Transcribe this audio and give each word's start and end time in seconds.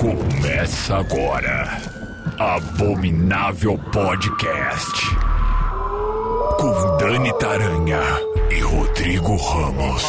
Começa 0.00 0.96
agora. 0.96 1.80
Abominável 2.38 3.78
Podcast. 3.92 5.06
Com 6.58 6.96
Dani 6.96 7.32
Taranha 7.38 8.00
e 8.50 8.60
Rodrigo 8.60 9.36
Ramos. 9.36 10.02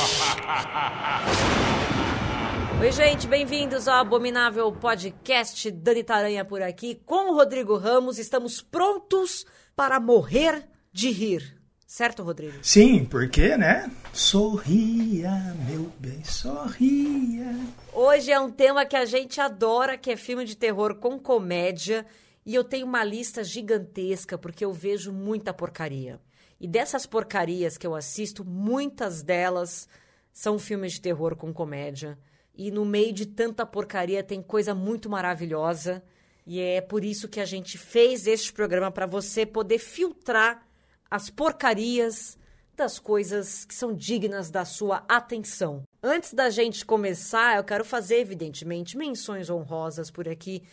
Oi, 2.80 2.92
gente, 2.92 3.28
bem-vindos 3.28 3.88
ao 3.88 4.00
Abominável 4.00 4.72
Podcast. 4.72 5.70
Dani 5.70 6.04
Taranha 6.04 6.44
por 6.44 6.62
aqui. 6.64 7.00
Com 7.06 7.32
o 7.32 7.36
Rodrigo 7.36 7.78
Ramos, 7.78 8.18
estamos 8.18 8.62
prontos 8.62 9.46
para 9.76 10.00
morrer 10.00 10.68
de 10.92 11.12
rir. 11.12 11.61
Certo, 11.92 12.24
Rodrigo? 12.24 12.58
Sim, 12.62 13.04
porque, 13.04 13.58
né? 13.58 13.92
Sorria, 14.14 15.54
meu 15.68 15.92
bem, 16.00 16.24
sorria. 16.24 17.54
Hoje 17.92 18.32
é 18.32 18.40
um 18.40 18.50
tema 18.50 18.86
que 18.86 18.96
a 18.96 19.04
gente 19.04 19.42
adora, 19.42 19.98
que 19.98 20.10
é 20.10 20.16
filme 20.16 20.46
de 20.46 20.56
terror 20.56 20.96
com 20.96 21.20
comédia. 21.20 22.06
E 22.46 22.56
eu 22.56 22.64
tenho 22.64 22.86
uma 22.86 23.04
lista 23.04 23.44
gigantesca, 23.44 24.38
porque 24.38 24.64
eu 24.64 24.72
vejo 24.72 25.12
muita 25.12 25.54
porcaria. 25.54 26.18
E 26.62 26.66
dessas 26.66 27.06
porcarias 27.06 27.78
que 27.78 27.86
eu 27.86 27.94
assisto, 27.94 28.46
muitas 28.46 29.22
delas 29.22 29.86
são 30.32 30.58
filmes 30.58 30.94
de 30.94 31.02
terror 31.02 31.36
com 31.36 31.54
comédia. 31.54 32.18
E 32.56 32.72
no 32.72 32.86
meio 32.86 33.12
de 33.12 33.26
tanta 33.26 33.66
porcaria 33.66 34.24
tem 34.24 34.42
coisa 34.42 34.74
muito 34.74 35.10
maravilhosa. 35.10 36.02
E 36.48 36.58
é 36.58 36.80
por 36.80 37.04
isso 37.04 37.28
que 37.28 37.42
a 37.42 37.46
gente 37.46 37.78
fez 37.78 38.28
este 38.28 38.54
programa 38.54 38.90
para 38.90 39.06
você 39.06 39.46
poder 39.46 39.78
filtrar 39.78 40.71
as 41.12 41.30
porcarias 41.30 42.38
das 42.76 42.98
coisas 42.98 43.66
que 43.66 43.76
são 43.76 43.94
dignas 43.94 44.50
da 44.50 44.64
sua 44.64 45.04
atenção. 45.10 45.84
Antes 46.02 46.34
da 46.34 46.50
gente 46.50 46.86
começar, 46.86 47.58
eu 47.58 47.64
quero 47.66 47.84
fazer, 47.84 48.20
evidentemente, 48.20 48.98
menções 48.98 49.50
honrosas 49.50 50.10
por 50.10 50.28
aqui. 50.28 50.64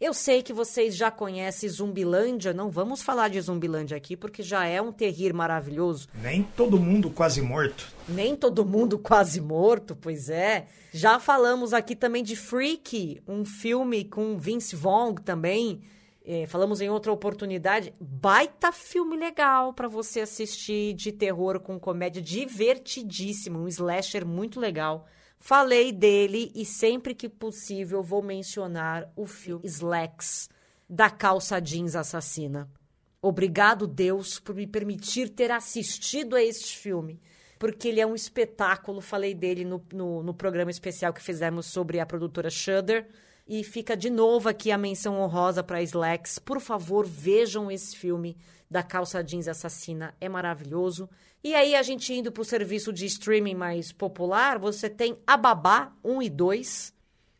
Eu 0.00 0.12
sei 0.12 0.42
que 0.42 0.52
vocês 0.52 0.96
já 0.96 1.12
conhecem 1.12 1.68
Zumbilândia, 1.68 2.52
não 2.52 2.70
vamos 2.70 3.02
falar 3.02 3.28
de 3.28 3.40
Zumbilândia 3.40 3.96
aqui, 3.96 4.16
porque 4.16 4.42
já 4.42 4.64
é 4.66 4.82
um 4.82 4.90
terrir 4.90 5.32
maravilhoso. 5.32 6.08
Nem 6.20 6.42
todo 6.42 6.80
mundo 6.80 7.08
quase 7.08 7.40
morto. 7.40 7.86
Nem 8.08 8.34
todo 8.34 8.64
mundo 8.64 8.98
quase 8.98 9.40
morto, 9.40 9.94
pois 9.94 10.28
é. 10.28 10.66
Já 10.92 11.20
falamos 11.20 11.72
aqui 11.72 11.94
também 11.94 12.24
de 12.24 12.34
Freak, 12.34 13.22
um 13.28 13.44
filme 13.44 14.04
com 14.04 14.36
Vince 14.36 14.74
Vaughn 14.74 15.14
também, 15.14 15.82
é, 16.24 16.46
falamos 16.46 16.80
em 16.80 16.88
outra 16.88 17.12
oportunidade. 17.12 17.94
Baita 18.00 18.70
filme 18.70 19.16
legal 19.16 19.72
para 19.72 19.88
você 19.88 20.20
assistir 20.20 20.94
de 20.94 21.10
terror 21.10 21.60
com 21.60 21.78
comédia 21.78 22.22
divertidíssimo, 22.22 23.58
um 23.58 23.68
slasher 23.68 24.26
muito 24.26 24.60
legal. 24.60 25.06
Falei 25.38 25.90
dele 25.90 26.52
e 26.54 26.64
sempre 26.64 27.14
que 27.14 27.28
possível 27.28 28.02
vou 28.02 28.22
mencionar 28.22 29.10
o 29.16 29.26
filme 29.26 29.66
Slacks, 29.66 30.48
da 30.88 31.10
calça 31.10 31.60
jeans 31.60 31.96
assassina. 31.96 32.70
Obrigado, 33.20 33.86
Deus, 33.86 34.38
por 34.38 34.54
me 34.54 34.66
permitir 34.66 35.28
ter 35.28 35.50
assistido 35.50 36.36
a 36.36 36.42
este 36.42 36.76
filme, 36.76 37.20
porque 37.58 37.88
ele 37.88 38.00
é 38.00 38.06
um 38.06 38.14
espetáculo. 38.14 39.00
Falei 39.00 39.34
dele 39.34 39.64
no, 39.64 39.84
no, 39.92 40.22
no 40.22 40.34
programa 40.34 40.70
especial 40.70 41.12
que 41.12 41.22
fizemos 41.22 41.66
sobre 41.66 41.98
a 41.98 42.06
produtora 42.06 42.50
Shudder 42.50 43.08
e 43.46 43.64
fica 43.64 43.96
de 43.96 44.08
novo 44.08 44.48
aqui 44.48 44.70
a 44.70 44.78
menção 44.78 45.20
honrosa 45.20 45.62
para 45.62 45.82
Slacks. 45.82 46.38
Por 46.38 46.60
favor, 46.60 47.06
vejam 47.06 47.70
esse 47.70 47.96
filme 47.96 48.36
da 48.70 48.82
calça 48.82 49.22
jeans 49.22 49.48
assassina, 49.48 50.14
é 50.20 50.28
maravilhoso. 50.28 51.08
E 51.44 51.54
aí, 51.54 51.74
a 51.74 51.82
gente 51.82 52.14
indo 52.14 52.30
para 52.30 52.40
o 52.40 52.44
serviço 52.44 52.92
de 52.92 53.04
streaming 53.04 53.54
mais 53.54 53.92
popular, 53.92 54.58
você 54.58 54.88
tem 54.88 55.18
Ababá 55.26 55.92
1 56.04 56.22
e 56.22 56.30
2, 56.30 56.94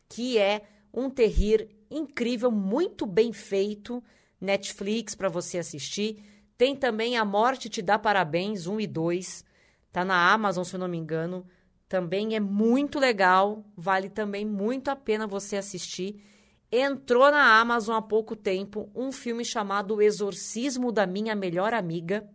que 0.09 0.37
é 0.37 0.63
um 0.93 1.09
terrir 1.09 1.69
incrível, 1.89 2.51
muito 2.51 3.05
bem 3.05 3.31
feito, 3.31 4.03
Netflix 4.39 5.15
para 5.15 5.29
você 5.29 5.57
assistir. 5.57 6.21
Tem 6.57 6.75
também 6.75 7.17
A 7.17 7.25
Morte 7.25 7.69
Te 7.69 7.81
Dá 7.81 7.97
Parabéns 7.97 8.67
1 8.67 8.81
e 8.81 8.87
2, 8.87 9.45
tá 9.91 10.03
na 10.03 10.31
Amazon, 10.31 10.63
se 10.63 10.75
eu 10.75 10.79
não 10.79 10.87
me 10.87 10.97
engano. 10.97 11.45
Também 11.93 12.35
é 12.35 12.39
muito 12.39 12.99
legal, 12.99 13.63
vale 13.77 14.09
também 14.09 14.43
muito 14.43 14.89
a 14.89 14.95
pena 14.95 15.27
você 15.27 15.57
assistir. 15.57 16.23
Entrou 16.71 17.29
na 17.29 17.59
Amazon 17.59 17.95
há 17.95 18.01
pouco 18.01 18.35
tempo 18.35 18.89
um 18.95 19.11
filme 19.11 19.45
chamado 19.45 20.01
Exorcismo 20.01 20.91
da 20.91 21.05
Minha 21.05 21.35
Melhor 21.35 21.71
Amiga, 21.71 22.27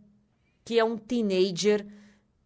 que 0.65 0.79
é 0.79 0.85
um 0.85 0.97
teenager, 0.97 1.85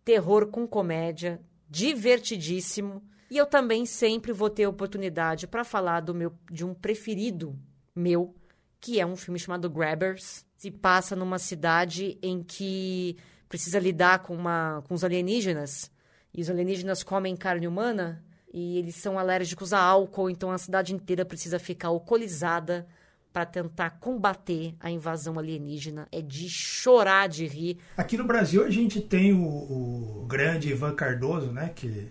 terror 0.02 0.46
com 0.46 0.66
comédia, 0.66 1.38
divertidíssimo. 1.68 3.02
E 3.30 3.36
eu 3.36 3.44
também 3.44 3.84
sempre 3.84 4.32
vou 4.32 4.48
ter 4.48 4.66
oportunidade 4.66 5.46
para 5.46 5.64
falar 5.64 6.00
do 6.00 6.14
meu 6.14 6.32
de 6.50 6.64
um 6.64 6.72
preferido 6.72 7.54
meu, 7.94 8.34
que 8.80 8.98
é 8.98 9.04
um 9.04 9.16
filme 9.16 9.38
chamado 9.38 9.68
Grabbers. 9.68 10.46
Se 10.56 10.70
passa 10.70 11.14
numa 11.14 11.38
cidade 11.38 12.18
em 12.22 12.42
que 12.42 13.18
precisa 13.50 13.78
lidar 13.78 14.20
com, 14.20 14.34
uma, 14.34 14.82
com 14.88 14.94
os 14.94 15.04
alienígenas 15.04 15.92
e 16.34 16.41
os 16.41 16.50
alienígenas 16.50 17.03
comem 17.03 17.37
carne 17.37 17.66
humana 17.66 18.22
e 18.53 18.78
eles 18.78 18.97
são 18.97 19.19
alérgicos 19.19 19.72
a 19.72 19.81
álcool, 19.81 20.28
então 20.28 20.50
a 20.50 20.59
cidade 20.59 20.94
inteira 20.94 21.25
precisa 21.25 21.59
ficar 21.59 21.88
alcoolizada 21.88 22.87
para 23.32 23.47
tentar 23.47 23.91
combater 23.98 24.75
a 24.78 24.91
invasão 24.91 25.38
alienígena. 25.38 26.06
É 26.12 26.20
de 26.20 26.50
chorar 26.50 27.28
de 27.28 27.47
rir. 27.47 27.78
Aqui 27.97 28.19
no 28.19 28.25
Brasil 28.25 28.62
a 28.65 28.69
gente 28.69 29.00
tem 29.00 29.32
o, 29.32 29.43
o 29.43 30.26
grande 30.28 30.69
Ivan 30.69 30.94
Cardoso, 30.94 31.50
né, 31.50 31.70
que 31.75 32.09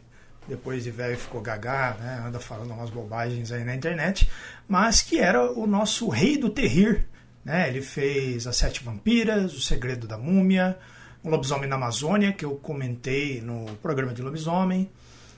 depois 0.47 0.83
de 0.83 0.89
velho 0.89 1.15
ficou 1.15 1.39
gagá, 1.39 1.95
né, 1.99 2.23
anda 2.25 2.39
falando 2.39 2.73
umas 2.73 2.89
bobagens 2.89 3.51
aí 3.51 3.63
na 3.63 3.75
internet, 3.75 4.29
mas 4.67 5.01
que 5.01 5.19
era 5.19 5.51
o 5.51 5.67
nosso 5.67 6.09
rei 6.09 6.37
do 6.37 6.49
terrir. 6.49 7.07
Né? 7.45 7.69
Ele 7.69 7.81
fez 7.81 8.47
As 8.47 8.57
Sete 8.57 8.83
Vampiras, 8.83 9.53
O 9.53 9.61
Segredo 9.61 10.07
da 10.07 10.17
Múmia, 10.17 10.77
um 11.23 11.29
lobisomem 11.29 11.69
na 11.69 11.75
Amazônia, 11.75 12.33
que 12.33 12.45
eu 12.45 12.55
comentei 12.55 13.41
no 13.41 13.65
programa 13.77 14.13
de 14.13 14.21
lobisomem, 14.21 14.89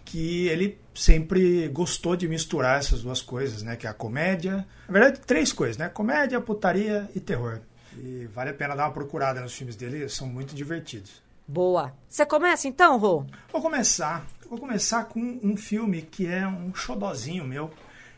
que 0.05 0.47
ele 0.47 0.77
sempre 0.93 1.67
gostou 1.69 2.15
de 2.15 2.27
misturar 2.27 2.79
essas 2.79 3.01
duas 3.01 3.21
coisas, 3.21 3.63
né? 3.63 3.75
Que 3.75 3.87
é 3.87 3.89
a 3.89 3.93
comédia. 3.93 4.65
Na 4.87 4.93
verdade, 4.93 5.19
três 5.21 5.51
coisas, 5.51 5.77
né? 5.77 5.89
Comédia, 5.89 6.39
putaria 6.39 7.09
e 7.15 7.19
terror. 7.19 7.59
E 7.97 8.27
vale 8.33 8.49
a 8.49 8.53
pena 8.53 8.75
dar 8.75 8.85
uma 8.85 8.93
procurada 8.93 9.41
nos 9.41 9.53
filmes 9.53 9.75
dele, 9.75 10.07
são 10.09 10.27
muito 10.27 10.55
divertidos. 10.55 11.21
Boa. 11.47 11.93
Você 12.07 12.25
começa 12.25 12.67
então, 12.67 12.97
Rô? 12.97 13.25
Vou 13.51 13.61
começar. 13.61 14.25
Vou 14.49 14.57
começar 14.57 15.05
com 15.05 15.39
um 15.41 15.57
filme 15.57 16.01
que 16.01 16.27
é 16.27 16.47
um 16.47 16.73
xodozinho 16.73 17.43
meu, 17.43 17.71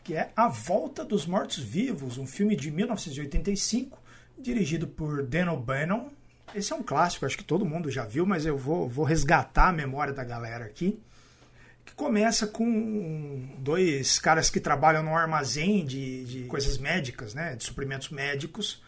que 0.04 0.14
é 0.14 0.30
A 0.36 0.48
Volta 0.48 1.04
dos 1.04 1.26
Mortos 1.26 1.58
Vivos, 1.58 2.18
um 2.18 2.26
filme 2.26 2.54
de 2.54 2.70
1985, 2.70 3.98
dirigido 4.38 4.86
por 4.86 5.22
Dan 5.22 5.50
O'Bannon, 5.50 6.10
esse 6.54 6.72
é 6.72 6.76
um 6.76 6.82
clássico, 6.82 7.26
acho 7.26 7.36
que 7.36 7.44
todo 7.44 7.64
mundo 7.64 7.90
já 7.90 8.04
viu, 8.04 8.24
mas 8.24 8.46
eu 8.46 8.56
vou, 8.56 8.88
vou 8.88 9.04
resgatar 9.04 9.68
a 9.68 9.72
memória 9.72 10.12
da 10.12 10.24
galera 10.24 10.64
aqui. 10.64 11.00
Que 11.84 11.94
começa 11.94 12.46
com 12.46 13.48
dois 13.58 14.18
caras 14.18 14.50
que 14.50 14.58
trabalham 14.58 15.02
num 15.02 15.16
armazém 15.16 15.84
de, 15.84 16.24
de 16.24 16.44
coisas 16.44 16.78
médicas, 16.78 17.32
né? 17.32 17.54
De 17.54 17.64
suprimentos 17.64 18.10
médicos. 18.10 18.82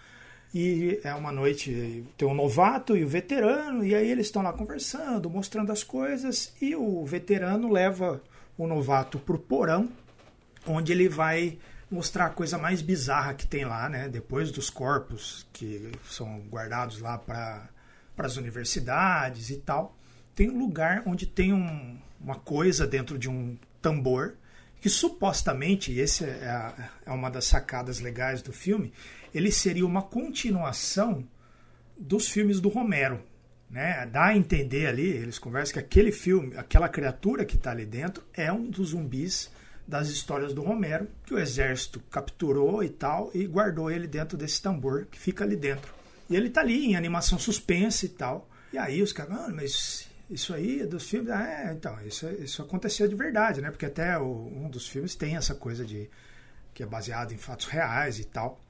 E 0.55 0.99
é 1.05 1.15
uma 1.15 1.31
noite, 1.31 2.05
tem 2.17 2.27
um 2.27 2.35
novato 2.35 2.97
e 2.97 3.05
o 3.05 3.09
veterano, 3.09 3.85
e 3.85 3.95
aí 3.95 4.11
eles 4.11 4.27
estão 4.27 4.43
lá 4.43 4.53
conversando, 4.53 5.29
mostrando 5.29 5.71
as 5.71 5.85
coisas, 5.85 6.55
e 6.61 6.75
o 6.75 7.05
veterano 7.05 7.71
leva 7.71 8.23
o 8.57 8.67
novato 8.67 9.19
pro 9.19 9.39
porão, 9.39 9.91
onde 10.67 10.91
ele 10.91 11.09
vai 11.09 11.59
mostrar 11.91 12.27
a 12.27 12.31
coisa 12.31 12.59
mais 12.59 12.83
bizarra 12.83 13.35
que 13.35 13.47
tem 13.47 13.65
lá, 13.65 13.89
né? 13.89 14.09
Depois 14.09 14.51
dos 14.51 14.69
corpos 14.71 15.47
que 15.53 15.91
são 16.05 16.41
guardados 16.51 17.01
lá 17.01 17.19
para 17.19 17.69
as 18.19 18.37
universidades 18.37 19.51
e 19.51 19.57
tal, 19.57 19.97
tem 20.35 20.51
um 20.51 20.59
lugar 20.59 21.03
onde 21.07 21.27
tem 21.27 21.53
um, 21.53 21.99
uma 22.21 22.37
coisa 22.37 22.87
dentro 22.87 23.19
de 23.19 23.29
um 23.29 23.57
tambor 23.81 24.35
que 24.81 24.89
supostamente, 24.89 25.91
e 25.91 26.01
esse 26.01 26.25
é, 26.25 26.73
é 27.05 27.11
uma 27.11 27.31
das 27.31 27.47
sacadas 27.47 28.01
legais 28.01 28.43
do 28.43 28.53
filme, 28.53 28.93
ele 29.35 29.51
seria 29.51 29.85
uma 29.85 30.03
continuação 30.03 31.27
dos 31.99 32.29
filmes 32.29 32.61
do 32.61 32.69
Romero. 32.69 33.21
Né? 33.69 34.07
Dá 34.07 34.27
a 34.27 34.37
entender 34.37 34.87
ali, 34.87 35.07
eles 35.07 35.39
conversam 35.39 35.75
que 35.75 35.79
aquele 35.81 36.13
filme, 36.13 36.57
aquela 36.57 36.89
criatura 36.89 37.45
que 37.45 37.57
está 37.57 37.73
ali 37.73 37.85
dentro 37.85 38.23
é 38.33 38.53
um 38.53 38.71
dos 38.71 38.91
zumbis 38.91 39.51
das 39.89 40.09
histórias 40.09 40.53
do 40.53 40.63
Romero, 40.63 41.09
que 41.25 41.33
o 41.33 41.39
exército 41.39 41.99
capturou 42.11 42.85
e 42.85 42.91
tal, 42.91 43.31
e 43.35 43.47
guardou 43.47 43.91
ele 43.91 44.07
dentro 44.07 44.37
desse 44.37 44.61
tambor 44.61 45.07
que 45.07 45.19
fica 45.19 45.43
ali 45.45 45.57
dentro. 45.57 45.95
E 46.29 46.37
ele 46.37 46.51
tá 46.51 46.61
ali 46.61 46.85
em 46.85 46.95
animação 46.95 47.39
suspensa 47.39 48.05
e 48.05 48.11
tal. 48.11 48.47
E 48.71 48.77
aí 48.77 49.03
os 49.03 49.15
caras, 49.15 49.33
ah, 49.33 49.49
mas 49.51 50.07
isso 50.29 50.53
aí 50.53 50.83
é 50.83 50.87
dos 50.87 51.09
filmes. 51.09 51.31
Ah, 51.31 51.49
é, 51.49 51.73
então, 51.73 51.99
isso, 52.07 52.29
isso 52.29 52.61
aconteceu 52.61 53.09
de 53.09 53.15
verdade, 53.15 53.63
né? 53.63 53.71
Porque 53.71 53.87
até 53.87 54.19
o, 54.19 54.53
um 54.55 54.69
dos 54.69 54.87
filmes 54.87 55.15
tem 55.15 55.37
essa 55.37 55.55
coisa 55.55 55.87
de 55.87 56.11
que 56.75 56.83
é 56.83 56.87
baseado 56.87 57.33
em 57.33 57.39
fatos 57.39 57.67
reais 57.67 58.19
e 58.19 58.25
tal. 58.25 58.61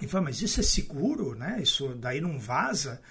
E 0.00 0.06
fala, 0.06 0.24
mas 0.24 0.40
isso 0.40 0.60
é 0.60 0.62
seguro, 0.62 1.34
né? 1.34 1.58
Isso 1.60 1.88
daí 1.96 2.20
não 2.20 2.38
vaza. 2.38 3.02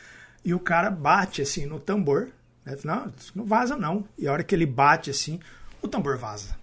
E 0.46 0.54
o 0.54 0.60
cara 0.62 0.90
bate 0.90 1.42
assim 1.42 1.66
no 1.66 1.78
tambor. 1.78 2.30
Né? 2.64 2.78
Não, 2.86 3.14
não 3.36 3.46
vaza 3.46 3.76
não. 3.76 4.08
E 4.18 4.28
a 4.28 4.32
hora 4.32 4.44
que 4.46 4.56
ele 4.56 4.66
bate 4.66 5.10
assim, 5.10 5.42
o 5.82 5.90
tambor 5.90 6.18
vaza. 6.18 6.59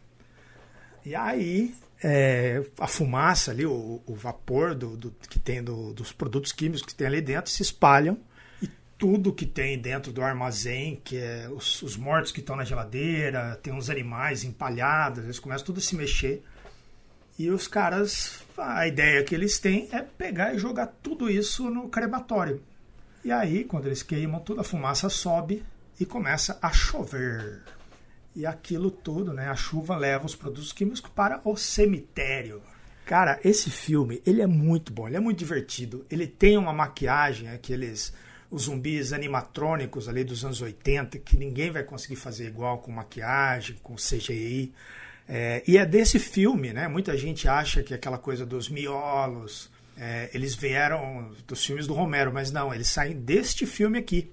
E 1.06 1.14
aí, 1.14 1.72
é, 2.02 2.64
a 2.80 2.88
fumaça 2.88 3.52
ali, 3.52 3.64
o, 3.64 4.02
o 4.04 4.14
vapor 4.16 4.74
do, 4.74 4.96
do, 4.96 5.12
que 5.30 5.38
tem 5.38 5.62
do, 5.62 5.94
dos 5.94 6.10
produtos 6.10 6.50
químicos 6.50 6.82
que 6.82 6.92
tem 6.92 7.06
ali 7.06 7.20
dentro 7.20 7.48
se 7.48 7.62
espalham 7.62 8.18
e 8.60 8.68
tudo 8.98 9.32
que 9.32 9.46
tem 9.46 9.78
dentro 9.78 10.12
do 10.12 10.20
armazém, 10.20 11.00
que 11.04 11.16
é 11.16 11.48
os, 11.48 11.80
os 11.80 11.96
mortos 11.96 12.32
que 12.32 12.40
estão 12.40 12.56
na 12.56 12.64
geladeira, 12.64 13.56
tem 13.62 13.72
uns 13.72 13.88
animais 13.88 14.42
empalhados, 14.42 15.22
eles 15.22 15.38
começam 15.38 15.66
tudo 15.66 15.78
a 15.78 15.80
se 15.80 15.94
mexer. 15.94 16.42
E 17.38 17.50
os 17.50 17.68
caras, 17.68 18.42
a 18.58 18.88
ideia 18.88 19.22
que 19.22 19.32
eles 19.32 19.60
têm 19.60 19.88
é 19.92 20.02
pegar 20.02 20.54
e 20.54 20.58
jogar 20.58 20.88
tudo 21.04 21.30
isso 21.30 21.70
no 21.70 21.88
crematório. 21.88 22.60
E 23.24 23.30
aí, 23.30 23.62
quando 23.62 23.86
eles 23.86 24.02
queimam, 24.02 24.40
toda 24.40 24.62
a 24.62 24.64
fumaça 24.64 25.08
sobe 25.08 25.62
e 26.00 26.04
começa 26.04 26.58
a 26.60 26.72
chover. 26.72 27.62
E 28.36 28.44
aquilo 28.44 28.90
tudo, 28.90 29.32
né? 29.32 29.48
A 29.48 29.56
chuva 29.56 29.96
leva 29.96 30.26
os 30.26 30.36
produtos 30.36 30.70
químicos 30.70 31.00
para 31.00 31.40
o 31.42 31.56
cemitério. 31.56 32.62
Cara, 33.06 33.40
esse 33.42 33.70
filme, 33.70 34.20
ele 34.26 34.42
é 34.42 34.46
muito 34.46 34.92
bom, 34.92 35.08
ele 35.08 35.16
é 35.16 35.20
muito 35.20 35.38
divertido. 35.38 36.04
Ele 36.10 36.26
tem 36.26 36.58
uma 36.58 36.72
maquiagem, 36.72 37.48
aqueles 37.48 38.12
os 38.50 38.64
zumbis 38.64 39.12
animatrônicos 39.12 40.08
ali 40.08 40.22
dos 40.22 40.44
anos 40.44 40.60
80, 40.60 41.18
que 41.18 41.36
ninguém 41.36 41.70
vai 41.70 41.82
conseguir 41.82 42.16
fazer 42.16 42.46
igual 42.46 42.78
com 42.78 42.92
maquiagem, 42.92 43.76
com 43.82 43.94
CGI. 43.94 44.72
É, 45.26 45.62
e 45.66 45.78
é 45.78 45.86
desse 45.86 46.18
filme, 46.18 46.72
né? 46.72 46.86
Muita 46.86 47.16
gente 47.16 47.48
acha 47.48 47.82
que 47.82 47.94
aquela 47.94 48.18
coisa 48.18 48.44
dos 48.44 48.68
miolos, 48.68 49.70
é, 49.96 50.30
eles 50.34 50.54
vieram 50.54 51.32
dos 51.46 51.64
filmes 51.64 51.86
do 51.86 51.94
Romero, 51.94 52.32
mas 52.32 52.52
não, 52.52 52.72
eles 52.72 52.88
saem 52.88 53.16
deste 53.16 53.64
filme 53.64 53.98
aqui. 53.98 54.30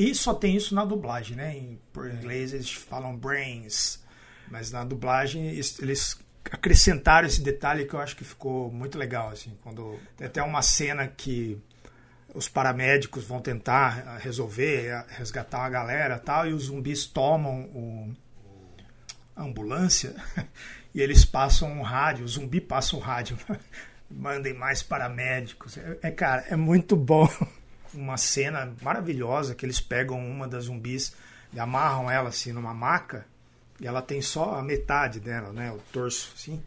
E 0.00 0.14
só 0.14 0.32
tem 0.32 0.56
isso 0.56 0.74
na 0.74 0.82
dublagem, 0.82 1.36
né? 1.36 1.54
Em, 1.54 1.78
inglês 2.18 2.54
eles 2.54 2.72
falam 2.72 3.14
brains, 3.14 4.02
mas 4.50 4.72
na 4.72 4.82
dublagem 4.82 5.46
eles 5.48 6.18
acrescentaram 6.50 7.28
esse 7.28 7.42
detalhe 7.42 7.84
que 7.84 7.92
eu 7.92 8.00
acho 8.00 8.16
que 8.16 8.24
ficou 8.24 8.72
muito 8.72 8.96
legal, 8.96 9.28
assim, 9.28 9.52
quando 9.62 10.00
tem 10.16 10.26
até 10.26 10.42
uma 10.42 10.62
cena 10.62 11.06
que 11.06 11.60
os 12.34 12.48
paramédicos 12.48 13.24
vão 13.24 13.40
tentar 13.40 14.16
resolver, 14.16 15.04
resgatar 15.08 15.66
a 15.66 15.68
galera, 15.68 16.18
tal, 16.18 16.48
e 16.48 16.54
os 16.54 16.64
zumbis 16.64 17.04
tomam 17.04 17.64
o 17.74 18.10
ambulância 19.36 20.14
e 20.94 21.00
eles 21.02 21.26
passam 21.26 21.70
um 21.70 21.82
rádio, 21.82 22.24
o 22.24 22.28
zumbi 22.28 22.58
passa 22.58 22.96
um 22.96 23.00
rádio. 23.00 23.36
Mandem 24.10 24.54
mais 24.54 24.82
paramédicos. 24.82 25.76
É, 25.76 25.98
é, 26.02 26.10
cara, 26.10 26.44
é 26.48 26.56
muito 26.56 26.96
bom. 26.96 27.28
Uma 27.92 28.16
cena 28.16 28.72
maravilhosa 28.82 29.54
que 29.54 29.66
eles 29.66 29.80
pegam 29.80 30.18
uma 30.18 30.46
das 30.46 30.64
zumbis 30.64 31.14
e 31.52 31.58
amarram 31.58 32.10
ela 32.10 32.28
assim 32.28 32.52
numa 32.52 32.72
maca 32.72 33.26
e 33.80 33.86
ela 33.86 34.02
tem 34.02 34.20
só 34.20 34.56
a 34.56 34.62
metade 34.62 35.18
dela, 35.18 35.52
né? 35.52 35.72
O 35.72 35.78
torso, 35.92 36.32
assim. 36.36 36.62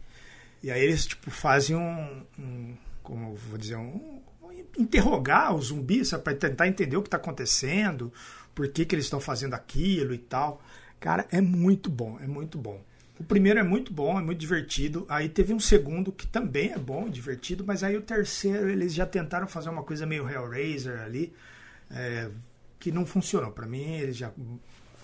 E 0.62 0.70
aí 0.70 0.82
eles, 0.82 1.06
tipo, 1.06 1.30
fazem 1.30 1.76
um, 1.76 2.22
um 2.38 2.76
como 3.02 3.34
vou 3.34 3.56
dizer, 3.56 3.76
um, 3.76 4.20
um 4.42 4.52
interrogar 4.78 5.54
os 5.54 5.66
zumbis 5.66 6.10
para 6.10 6.34
tentar 6.34 6.66
entender 6.66 6.96
o 6.96 7.02
que 7.02 7.06
está 7.06 7.18
acontecendo, 7.18 8.12
por 8.54 8.66
que, 8.68 8.84
que 8.84 8.94
eles 8.94 9.04
estão 9.04 9.20
fazendo 9.20 9.54
aquilo 9.54 10.12
e 10.12 10.18
tal. 10.18 10.60
Cara, 10.98 11.26
é 11.30 11.40
muito 11.40 11.90
bom, 11.90 12.18
é 12.20 12.26
muito 12.26 12.58
bom. 12.58 12.82
O 13.18 13.22
primeiro 13.22 13.60
é 13.60 13.62
muito 13.62 13.92
bom, 13.92 14.18
é 14.18 14.22
muito 14.22 14.40
divertido. 14.40 15.06
Aí 15.08 15.28
teve 15.28 15.54
um 15.54 15.60
segundo 15.60 16.10
que 16.10 16.26
também 16.26 16.72
é 16.72 16.78
bom, 16.78 17.08
divertido, 17.08 17.64
mas 17.64 17.84
aí 17.84 17.96
o 17.96 18.02
terceiro 18.02 18.68
eles 18.68 18.92
já 18.92 19.06
tentaram 19.06 19.46
fazer 19.46 19.68
uma 19.68 19.84
coisa 19.84 20.04
meio 20.04 20.28
Hellraiser 20.28 21.00
ali, 21.00 21.32
é, 21.90 22.28
que 22.80 22.90
não 22.90 23.06
funcionou. 23.06 23.52
Para 23.52 23.66
mim, 23.66 23.94
eles 23.94 24.16
já 24.16 24.32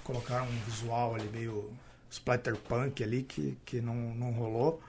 colocaram 0.02 0.46
um 0.46 0.60
visual 0.66 1.14
ali 1.14 1.28
meio 1.32 1.70
splatterpunk 2.10 3.02
ali 3.02 3.22
que, 3.22 3.56
que 3.64 3.80
não, 3.80 3.94
não 4.14 4.32
rolou. 4.32 4.82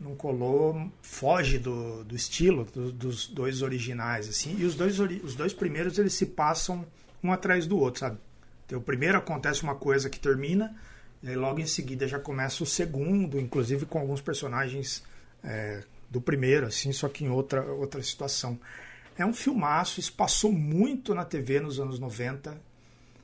Não 0.00 0.16
colou, 0.16 0.90
foge 1.02 1.58
do, 1.58 2.02
do 2.02 2.16
estilo 2.16 2.64
do, 2.64 2.90
dos 2.90 3.28
dois 3.28 3.62
originais, 3.62 4.28
assim. 4.28 4.56
E 4.58 4.64
os 4.64 4.74
dois, 4.74 4.98
os 4.98 5.34
dois 5.36 5.52
primeiros 5.52 5.98
eles 5.98 6.14
se 6.14 6.26
passam 6.26 6.84
um 7.22 7.32
atrás 7.32 7.66
do 7.66 7.78
outro, 7.78 8.00
sabe? 8.00 8.18
Então, 8.66 8.80
primeiro 8.80 9.16
acontece 9.16 9.62
uma 9.62 9.74
coisa 9.74 10.10
que 10.10 10.18
termina, 10.18 10.74
e 11.24 11.30
aí 11.30 11.36
logo 11.36 11.58
em 11.58 11.66
seguida 11.66 12.06
já 12.06 12.18
começa 12.18 12.62
o 12.62 12.66
segundo, 12.66 13.40
inclusive 13.40 13.86
com 13.86 13.98
alguns 13.98 14.20
personagens 14.20 15.02
é, 15.42 15.82
do 16.10 16.20
primeiro, 16.20 16.66
assim, 16.66 16.92
só 16.92 17.08
que 17.08 17.24
em 17.24 17.30
outra, 17.30 17.62
outra 17.62 18.02
situação. 18.02 18.60
É 19.16 19.24
um 19.24 19.32
filmaço, 19.32 19.98
isso 19.98 20.12
passou 20.12 20.52
muito 20.52 21.14
na 21.14 21.24
TV 21.24 21.60
nos 21.60 21.80
anos 21.80 21.98
90. 21.98 22.60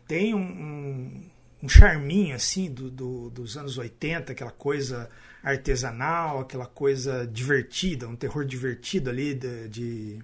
Tem 0.08 0.35
um, 0.35 0.41
um, 0.41 1.23
um 1.62 1.69
charminho, 1.69 2.35
assim, 2.35 2.73
do, 2.73 2.91
do, 2.91 3.29
dos 3.29 3.58
anos 3.58 3.76
80, 3.76 4.32
aquela 4.32 4.50
coisa 4.50 5.11
artesanal, 5.43 6.41
aquela 6.41 6.67
coisa 6.67 7.26
divertida, 7.26 8.08
um 8.08 8.17
terror 8.17 8.46
divertido 8.46 9.11
ali 9.11 9.35
de, 9.35 9.69
de 9.69 10.19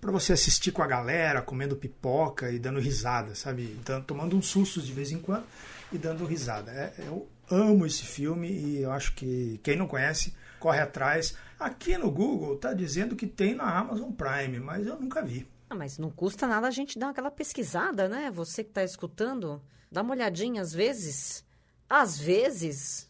para 0.00 0.12
você 0.12 0.32
assistir 0.32 0.70
com 0.70 0.82
a 0.82 0.86
galera, 0.86 1.42
comendo 1.42 1.74
pipoca 1.74 2.52
e 2.52 2.58
dando 2.58 2.78
risada, 2.78 3.34
sabe? 3.34 3.76
Então, 3.80 4.00
tomando 4.00 4.36
uns 4.36 4.46
sustos 4.46 4.86
de 4.86 4.92
vez 4.92 5.10
em 5.10 5.18
quando 5.18 5.44
e 5.92 5.98
dando 5.98 6.24
risada. 6.24 6.70
É, 6.70 6.92
eu 6.98 7.28
amo 7.50 7.86
esse 7.86 8.04
filme 8.04 8.48
e 8.48 8.82
eu 8.82 8.92
acho 8.92 9.14
que 9.14 9.60
quem 9.62 9.76
não 9.76 9.86
conhece, 9.86 10.34
corre 10.58 10.80
atrás. 10.80 11.36
Aqui 11.58 11.96
no 11.98 12.10
Google 12.10 12.56
tá 12.56 12.72
dizendo 12.72 13.16
que 13.16 13.26
tem 13.26 13.54
na 13.54 13.78
Amazon 13.78 14.12
Prime, 14.12 14.60
mas 14.60 14.86
eu 14.86 14.98
nunca 14.98 15.22
vi. 15.22 15.48
Ah, 15.68 15.74
mas 15.74 15.98
não 15.98 16.10
custa 16.10 16.46
nada 16.46 16.66
a 16.66 16.70
gente 16.70 16.98
dar 16.98 17.10
aquela 17.10 17.30
pesquisada, 17.30 18.08
né? 18.08 18.30
Você 18.30 18.64
que 18.64 18.70
está 18.70 18.82
escutando, 18.82 19.62
dá 19.90 20.02
uma 20.02 20.12
olhadinha 20.12 20.62
às 20.62 20.72
vezes. 20.72 21.44
Às 21.88 22.18
vezes 22.18 23.08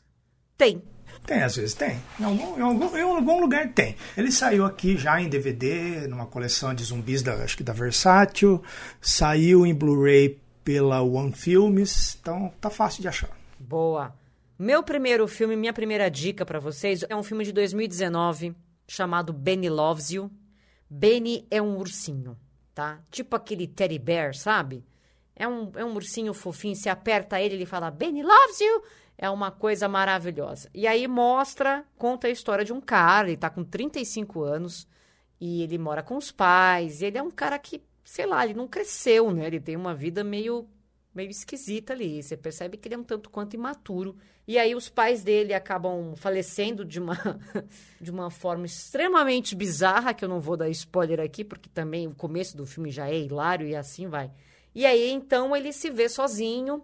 tem. 0.57 0.83
Tem, 1.27 1.43
às 1.43 1.57
vezes 1.57 1.75
tem. 1.75 1.99
Em 2.19 2.25
algum, 2.25 2.59
em 2.59 2.63
algum, 2.63 2.97
em 2.97 3.03
algum 3.03 3.41
lugar 3.41 3.73
tem. 3.73 3.97
Ele 4.17 4.31
saiu 4.31 4.65
aqui 4.65 4.97
já 4.97 5.21
em 5.21 5.29
DVD, 5.29 6.07
numa 6.07 6.27
coleção 6.27 6.75
de 6.75 6.85
zumbis, 6.85 7.23
da, 7.23 7.35
acho 7.35 7.57
que 7.57 7.63
da 7.63 7.73
Versátil. 7.73 8.63
Saiu 9.01 9.67
em 9.67 9.75
Blu-ray 9.75 10.39
pela 10.65 11.03
One 11.03 11.33
Films. 11.33 12.17
Então 12.21 12.53
tá 12.61 12.71
fácil 12.71 13.03
de 13.03 13.09
achar. 13.09 13.31
Boa. 13.59 14.15
Meu 14.59 14.83
primeiro 14.83 15.27
filme, 15.27 15.57
minha 15.57 15.73
primeira 15.73 16.11
dica 16.11 16.45
para 16.45 16.59
vocês 16.59 17.05
é 17.09 17.17
um 17.17 17.23
filme 17.23 17.45
de 17.45 17.53
2019 17.53 18.55
chamado 18.87 19.33
Benny 19.33 19.71
Loves 19.71 20.11
You. 20.11 20.31
Benny 20.89 21.47
é 21.51 21.63
um 21.63 21.79
ursinho, 21.79 22.37
tá? 22.75 23.01
Tipo 23.11 23.37
aquele 23.37 23.67
teddy 23.67 23.99
bear, 23.99 24.35
sabe? 24.35 24.85
É 25.35 25.49
um, 25.49 25.73
é 25.75 25.85
um 25.85 25.95
ursinho 25.95 26.35
fofinho, 26.35 26.77
se 26.77 26.89
aperta 26.89 27.41
ele, 27.41 27.55
ele 27.55 27.67
fala 27.67 27.91
Benny 27.91 28.23
loves 28.23 28.61
you 28.61 28.83
é 29.23 29.29
uma 29.29 29.51
coisa 29.51 29.87
maravilhosa. 29.87 30.71
E 30.73 30.87
aí 30.87 31.07
mostra, 31.07 31.85
conta 31.99 32.27
a 32.27 32.31
história 32.31 32.65
de 32.65 32.73
um 32.73 32.81
cara, 32.81 33.29
ele 33.29 33.37
tá 33.37 33.51
com 33.51 33.63
35 33.63 34.43
anos 34.43 34.89
e 35.39 35.63
ele 35.63 35.77
mora 35.77 36.03
com 36.03 36.17
os 36.17 36.33
pais, 36.33 37.03
ele 37.03 37.19
é 37.19 37.23
um 37.23 37.31
cara 37.31 37.59
que, 37.59 37.83
sei 38.11 38.27
lá, 38.27 38.45
ele 38.45 38.55
não 38.55 38.67
cresceu, 38.67 39.31
né? 39.31 39.47
Ele 39.47 39.61
tem 39.61 39.77
uma 39.77 39.95
vida 39.95 40.25
meio 40.25 40.69
meio 41.15 41.31
esquisita 41.31 41.93
ali. 41.93 42.21
Você 42.21 42.37
percebe 42.37 42.77
que 42.77 42.89
ele 42.89 42.97
é 42.97 42.99
um 42.99 43.05
tanto 43.05 43.31
quanto 43.31 43.55
imaturo. 43.55 44.17
E 44.49 44.59
aí 44.59 44.75
os 44.75 44.89
pais 44.89 45.23
dele 45.23 45.55
acabam 45.55 46.17
falecendo 46.17 46.85
de 46.85 46.99
uma 46.99 47.17
de 48.01 48.11
uma 48.11 48.29
forma 48.29 48.67
extremamente 48.67 49.55
bizarra, 49.55 50.13
que 50.13 50.25
eu 50.25 50.29
não 50.29 50.41
vou 50.41 50.57
dar 50.57 50.69
spoiler 50.71 51.21
aqui, 51.21 51.45
porque 51.45 51.69
também 51.69 52.09
o 52.09 52.15
começo 52.15 52.57
do 52.57 52.67
filme 52.67 52.91
já 52.91 53.09
é 53.09 53.17
hilário 53.17 53.69
e 53.69 53.77
assim 53.77 54.09
vai. 54.09 54.29
E 54.75 54.85
aí 54.85 55.09
então 55.13 55.55
ele 55.55 55.73
se 55.73 55.89
vê 55.89 56.09
sozinho, 56.09 56.83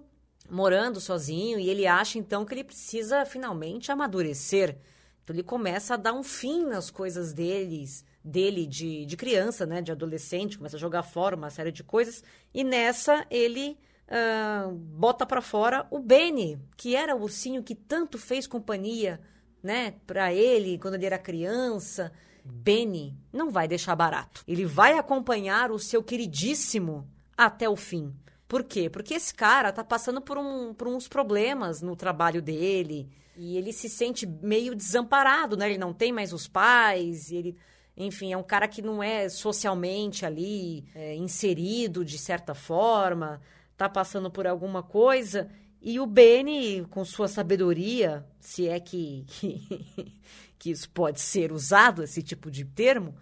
morando 0.48 1.00
sozinho 1.00 1.58
e 1.58 1.68
ele 1.68 1.88
acha 1.88 2.20
então 2.20 2.44
que 2.44 2.54
ele 2.54 2.62
precisa 2.62 3.24
finalmente 3.24 3.90
amadurecer. 3.90 4.78
Então 5.24 5.34
ele 5.34 5.42
começa 5.42 5.94
a 5.94 5.96
dar 5.96 6.12
um 6.12 6.22
fim 6.22 6.64
nas 6.64 6.88
coisas 6.88 7.32
deles, 7.32 8.04
dele 8.26 8.66
de, 8.66 9.06
de 9.06 9.16
criança, 9.16 9.64
né, 9.64 9.80
de 9.80 9.92
adolescente, 9.92 10.58
começa 10.58 10.76
a 10.76 10.80
jogar 10.80 11.04
fora 11.04 11.36
uma 11.36 11.48
série 11.48 11.70
de 11.70 11.84
coisas 11.84 12.24
e 12.52 12.64
nessa 12.64 13.24
ele 13.30 13.78
uh, 14.08 14.72
bota 14.72 15.24
para 15.24 15.40
fora 15.40 15.86
o 15.90 16.00
Benny, 16.00 16.58
que 16.76 16.96
era 16.96 17.14
o 17.14 17.22
ursinho 17.22 17.62
que 17.62 17.74
tanto 17.74 18.18
fez 18.18 18.46
companhia, 18.46 19.20
né, 19.62 19.94
para 20.06 20.34
ele 20.34 20.76
quando 20.78 20.94
ele 20.94 21.06
era 21.06 21.18
criança. 21.18 22.12
Benny 22.44 23.16
não 23.32 23.50
vai 23.50 23.66
deixar 23.66 23.94
barato. 23.94 24.42
Ele 24.46 24.64
vai 24.64 24.98
acompanhar 24.98 25.70
o 25.70 25.78
seu 25.78 26.02
queridíssimo 26.02 27.08
até 27.36 27.68
o 27.68 27.76
fim. 27.76 28.14
Por 28.48 28.62
quê? 28.62 28.88
Porque 28.88 29.14
esse 29.14 29.34
cara 29.34 29.72
tá 29.72 29.82
passando 29.82 30.20
por, 30.20 30.38
um, 30.38 30.72
por 30.72 30.86
uns 30.86 31.08
problemas 31.08 31.82
no 31.82 31.96
trabalho 31.96 32.40
dele 32.40 33.08
e 33.36 33.56
ele 33.56 33.72
se 33.72 33.88
sente 33.88 34.24
meio 34.26 34.74
desamparado, 34.74 35.56
né? 35.56 35.68
Ele 35.68 35.78
não 35.78 35.92
tem 35.92 36.12
mais 36.12 36.32
os 36.32 36.46
pais, 36.46 37.32
ele, 37.32 37.56
enfim, 37.96 38.32
é 38.32 38.36
um 38.36 38.42
cara 38.42 38.68
que 38.68 38.82
não 38.82 39.02
é 39.02 39.28
socialmente 39.28 40.26
ali 40.26 40.84
é, 40.94 41.14
inserido 41.14 42.04
de 42.04 42.18
certa 42.18 42.54
forma, 42.54 43.40
tá 43.76 43.88
passando 43.88 44.30
por 44.30 44.46
alguma 44.46 44.82
coisa. 44.82 45.48
E 45.80 45.98
o 46.00 46.06
Benny, 46.06 46.84
com 46.90 47.04
sua 47.04 47.28
sabedoria, 47.28 48.26
se 48.40 48.68
é 48.68 48.78
que, 48.80 49.24
que, 49.28 50.12
que 50.58 50.70
isso 50.70 50.90
pode 50.90 51.20
ser 51.20 51.52
usado, 51.52 52.02
esse 52.02 52.22
tipo 52.22 52.50
de 52.50 52.64
termo, 52.64 53.14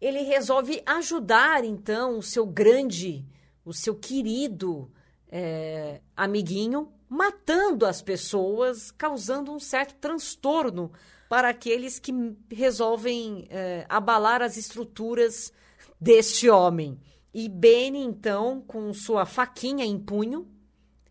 ele 0.00 0.22
resolve 0.22 0.82
ajudar, 0.84 1.64
então, 1.64 2.18
o 2.18 2.22
seu 2.22 2.44
grande 2.44 3.24
o 3.64 3.72
seu 3.72 3.94
querido 3.94 4.90
é, 5.30 6.00
amiguinho 6.16 6.92
matando 7.08 7.86
as 7.86 8.02
pessoas, 8.02 8.90
causando 8.90 9.52
um 9.52 9.60
certo 9.60 9.94
transtorno 9.96 10.92
para 11.32 11.48
aqueles 11.48 11.98
que 11.98 12.12
resolvem 12.50 13.46
é, 13.48 13.86
abalar 13.88 14.42
as 14.42 14.58
estruturas 14.58 15.50
deste 15.98 16.50
homem. 16.50 17.00
E 17.32 17.48
Benny, 17.48 18.00
então, 18.00 18.60
com 18.60 18.92
sua 18.92 19.24
faquinha 19.24 19.82
em 19.82 19.98
punho, 19.98 20.46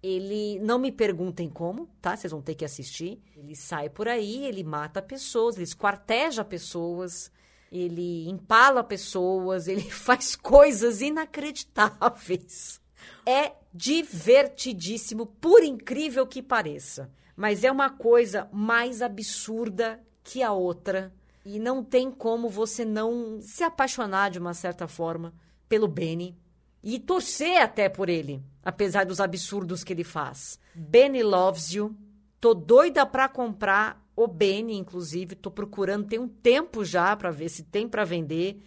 ele 0.03 0.59
não 0.59 0.77
me 0.77 0.91
perguntem 0.91 1.49
como, 1.49 1.89
tá? 1.99 2.15
Vocês 2.15 2.29
vão 2.29 2.39
ter 2.39 2.53
que 2.53 2.63
assistir. 2.63 3.19
Ele 3.35 3.55
sai 3.55 3.89
por 3.89 4.07
aí, 4.07 4.45
ele 4.45 4.63
mata 4.63 5.01
pessoas, 5.01 5.55
ele 5.55 5.63
esquarteja 5.63 6.45
pessoas, 6.45 7.31
ele 7.71 8.29
empala 8.29 8.83
pessoas, 8.83 9.65
ele 9.67 9.89
faz 9.89 10.35
coisas 10.35 11.01
inacreditáveis. 11.01 12.79
É 13.25 13.53
divertidíssimo, 13.73 15.25
por 15.25 15.63
incrível 15.63 16.27
que 16.27 16.43
pareça. 16.43 17.11
Mas 17.35 17.63
é 17.63 17.71
uma 17.71 17.89
coisa 17.89 18.47
mais 18.53 19.01
absurda 19.01 19.99
que 20.23 20.41
a 20.43 20.51
outra. 20.51 21.11
E 21.43 21.57
não 21.59 21.83
tem 21.83 22.11
como 22.11 22.49
você 22.49 22.85
não 22.85 23.39
se 23.41 23.63
apaixonar 23.63 24.29
de 24.29 24.39
uma 24.39 24.53
certa 24.53 24.87
forma 24.87 25.33
pelo 25.67 25.87
Benny 25.87 26.37
e 26.83 26.99
torcer 26.99 27.61
até 27.61 27.89
por 27.89 28.09
ele, 28.09 28.43
apesar 28.63 29.05
dos 29.05 29.19
absurdos 29.19 29.83
que 29.83 29.93
ele 29.93 30.03
faz. 30.03 30.59
Benny 30.73 31.23
loves 31.23 31.73
you. 31.73 31.95
Tô 32.39 32.53
doida 32.53 33.05
pra 33.05 33.29
comprar 33.29 34.03
o 34.15 34.27
Benny, 34.27 34.75
inclusive. 34.75 35.35
Tô 35.35 35.51
procurando, 35.51 36.07
tem 36.07 36.19
um 36.19 36.27
tempo 36.27 36.83
já 36.83 37.15
para 37.15 37.31
ver 37.31 37.49
se 37.49 37.63
tem 37.63 37.87
para 37.87 38.03
vender 38.03 38.61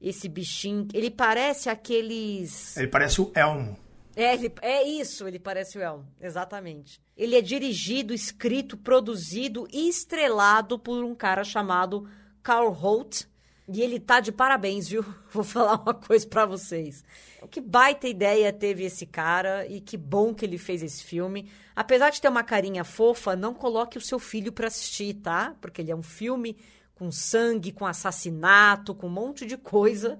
esse 0.00 0.28
bichinho. 0.28 0.88
Ele 0.94 1.10
parece 1.10 1.68
aqueles. 1.68 2.76
Ele 2.76 2.88
parece 2.88 3.20
o 3.20 3.30
Elmo. 3.34 3.76
É, 4.18 4.34
ele, 4.34 4.52
é 4.62 4.82
isso, 4.82 5.28
ele 5.28 5.38
parece 5.38 5.78
o 5.78 5.80
Elmo, 5.80 6.04
exatamente. 6.20 7.00
Ele 7.16 7.36
é 7.36 7.40
dirigido, 7.40 8.12
escrito, 8.12 8.76
produzido 8.76 9.68
e 9.72 9.88
estrelado 9.88 10.76
por 10.76 11.04
um 11.04 11.14
cara 11.14 11.44
chamado 11.44 12.10
Carl 12.42 12.72
Holt. 12.72 13.26
E 13.68 13.80
ele 13.80 14.00
tá 14.00 14.18
de 14.18 14.32
parabéns, 14.32 14.88
viu? 14.88 15.04
Vou 15.30 15.44
falar 15.44 15.80
uma 15.80 15.94
coisa 15.94 16.26
para 16.26 16.44
vocês. 16.46 17.04
Que 17.48 17.60
baita 17.60 18.08
ideia 18.08 18.52
teve 18.52 18.82
esse 18.82 19.06
cara 19.06 19.64
e 19.68 19.80
que 19.80 19.96
bom 19.96 20.34
que 20.34 20.44
ele 20.44 20.58
fez 20.58 20.82
esse 20.82 21.04
filme. 21.04 21.48
Apesar 21.76 22.10
de 22.10 22.20
ter 22.20 22.28
uma 22.28 22.42
carinha 22.42 22.82
fofa, 22.82 23.36
não 23.36 23.54
coloque 23.54 23.98
o 23.98 24.00
seu 24.00 24.18
filho 24.18 24.50
para 24.50 24.66
assistir, 24.66 25.14
tá? 25.14 25.54
Porque 25.60 25.80
ele 25.80 25.92
é 25.92 25.96
um 25.96 26.02
filme 26.02 26.56
com 26.96 27.12
sangue, 27.12 27.70
com 27.70 27.86
assassinato, 27.86 28.96
com 28.96 29.06
um 29.06 29.10
monte 29.10 29.46
de 29.46 29.56
coisa. 29.56 30.18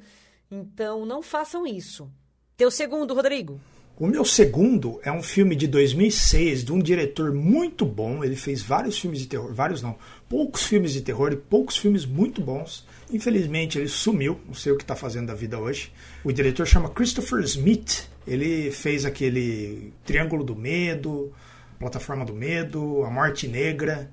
Então 0.48 1.04
não 1.04 1.20
façam 1.20 1.66
isso. 1.66 2.08
Teu 2.56 2.70
segundo, 2.70 3.12
Rodrigo. 3.12 3.60
O 4.00 4.06
meu 4.06 4.24
segundo 4.24 5.00
é 5.02 5.10
um 5.10 5.24
filme 5.24 5.56
de 5.56 5.66
2006 5.66 6.62
de 6.62 6.72
um 6.72 6.78
diretor 6.78 7.34
muito 7.34 7.84
bom. 7.84 8.22
Ele 8.22 8.36
fez 8.36 8.62
vários 8.62 8.96
filmes 8.96 9.18
de 9.18 9.26
terror, 9.26 9.52
vários 9.52 9.82
não, 9.82 9.96
poucos 10.28 10.62
filmes 10.62 10.92
de 10.92 11.00
terror 11.00 11.32
e 11.32 11.36
poucos 11.36 11.76
filmes 11.76 12.06
muito 12.06 12.40
bons. 12.40 12.86
Infelizmente 13.10 13.76
ele 13.76 13.88
sumiu, 13.88 14.38
não 14.46 14.54
sei 14.54 14.70
o 14.70 14.76
que 14.76 14.84
está 14.84 14.94
fazendo 14.94 15.26
da 15.26 15.34
vida 15.34 15.58
hoje. 15.58 15.92
O 16.22 16.30
diretor 16.30 16.64
chama 16.64 16.88
Christopher 16.90 17.40
Smith. 17.40 18.08
Ele 18.24 18.70
fez 18.70 19.04
aquele 19.04 19.92
Triângulo 20.04 20.44
do 20.44 20.54
Medo, 20.54 21.32
Plataforma 21.80 22.24
do 22.24 22.32
Medo, 22.32 23.02
A 23.02 23.10
Morte 23.10 23.48
Negra 23.48 24.08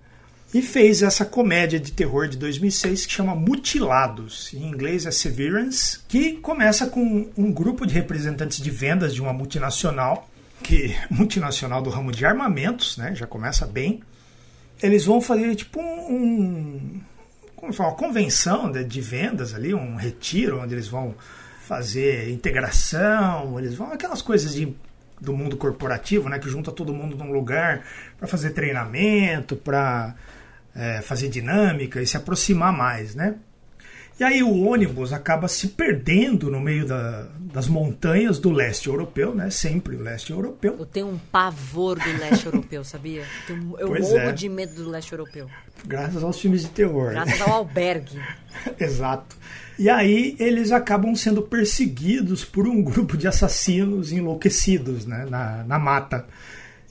e 0.55 0.61
fez 0.61 1.01
essa 1.01 1.25
comédia 1.25 1.77
de 1.77 1.91
terror 1.91 2.29
de 2.29 2.37
2006 2.37 3.05
que 3.05 3.11
chama 3.11 3.35
Mutilados, 3.35 4.53
em 4.53 4.65
inglês 4.65 5.05
é 5.05 5.11
Severance, 5.11 5.99
que 6.07 6.37
começa 6.37 6.87
com 6.87 7.29
um 7.35 7.51
grupo 7.51 7.85
de 7.85 7.93
representantes 7.93 8.61
de 8.61 8.71
vendas 8.71 9.13
de 9.13 9.21
uma 9.21 9.33
multinacional, 9.33 10.29
que 10.63 10.95
multinacional 11.11 11.81
do 11.81 11.89
ramo 11.89 12.09
de 12.09 12.25
armamentos, 12.25 12.95
né, 12.95 13.13
já 13.13 13.27
começa 13.27 13.65
bem. 13.65 14.01
Eles 14.81 15.03
vão 15.03 15.19
fazer 15.19 15.55
tipo 15.55 15.81
um, 15.81 16.15
um 16.15 17.01
como 17.53 17.73
fala, 17.73 17.89
uma 17.89 17.97
convenção 17.97 18.71
de, 18.71 18.81
de 18.85 19.01
vendas 19.01 19.53
ali, 19.53 19.73
um 19.73 19.97
retiro 19.97 20.61
onde 20.61 20.73
eles 20.73 20.87
vão 20.87 21.15
fazer 21.67 22.31
integração, 22.31 23.59
eles 23.59 23.75
vão 23.75 23.91
aquelas 23.91 24.21
coisas 24.21 24.55
de 24.55 24.73
do 25.19 25.33
mundo 25.33 25.57
corporativo, 25.57 26.29
né, 26.29 26.39
que 26.39 26.49
junta 26.49 26.71
todo 26.71 26.93
mundo 26.93 27.17
num 27.17 27.33
lugar 27.33 27.83
para 28.17 28.27
fazer 28.27 28.51
treinamento, 28.51 29.57
para 29.57 30.15
é, 30.75 31.01
fazer 31.01 31.29
dinâmica 31.29 32.01
e 32.01 32.07
se 32.07 32.17
aproximar 32.17 32.73
mais, 32.73 33.15
né? 33.15 33.35
E 34.17 34.23
aí 34.23 34.41
o 34.41 34.63
ônibus 34.63 35.11
acaba 35.11 35.45
se 35.49 35.69
perdendo 35.69 36.49
no 36.49 36.61
meio 36.61 36.85
da, 36.85 37.27
das 37.37 37.67
montanhas 37.67 38.39
do 38.39 38.49
leste 38.49 38.87
europeu, 38.87 39.35
né? 39.35 39.49
Sempre 39.49 39.97
o 39.97 40.01
leste 40.01 40.31
europeu. 40.31 40.77
Eu 40.79 40.85
tenho 40.85 41.07
um 41.07 41.17
pavor 41.17 41.99
do 41.99 42.17
leste 42.17 42.45
europeu, 42.47 42.81
sabia? 42.85 43.23
Eu, 43.23 43.27
tenho, 43.45 43.77
eu 43.77 44.01
morro 44.01 44.17
é. 44.17 44.31
de 44.31 44.47
medo 44.47 44.73
do 44.73 44.89
leste 44.89 45.11
europeu. 45.11 45.49
Graças 45.85 46.23
aos 46.23 46.39
filmes 46.39 46.61
de 46.61 46.69
terror. 46.69 47.11
Graças 47.11 47.41
ao 47.41 47.55
albergue. 47.55 48.17
Exato. 48.79 49.35
E 49.77 49.89
aí 49.89 50.37
eles 50.39 50.71
acabam 50.71 51.13
sendo 51.13 51.41
perseguidos 51.41 52.45
por 52.45 52.69
um 52.69 52.81
grupo 52.81 53.17
de 53.17 53.27
assassinos 53.27 54.13
enlouquecidos, 54.13 55.05
né? 55.05 55.27
Na, 55.29 55.65
na 55.65 55.77
mata. 55.77 56.25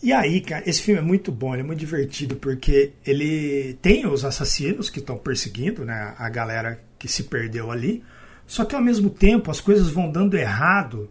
E 0.04 0.12
aí, 0.12 0.42
cara, 0.42 0.62
esse 0.68 0.82
filme 0.82 1.00
é 1.00 1.02
muito 1.02 1.32
bom, 1.32 1.54
é 1.54 1.62
muito 1.62 1.78
divertido, 1.78 2.36
porque 2.36 2.92
ele 3.06 3.72
tem 3.80 4.06
os 4.06 4.22
assassinos 4.22 4.90
que 4.90 4.98
estão 4.98 5.16
perseguindo, 5.16 5.82
né, 5.82 6.14
a 6.18 6.28
galera 6.28 6.78
que 6.98 7.08
se 7.08 7.22
perdeu 7.22 7.70
ali, 7.70 8.04
só 8.46 8.66
que 8.66 8.76
ao 8.76 8.82
mesmo 8.82 9.08
tempo 9.08 9.50
as 9.50 9.62
coisas 9.62 9.88
vão 9.88 10.12
dando 10.12 10.36
errado 10.36 11.10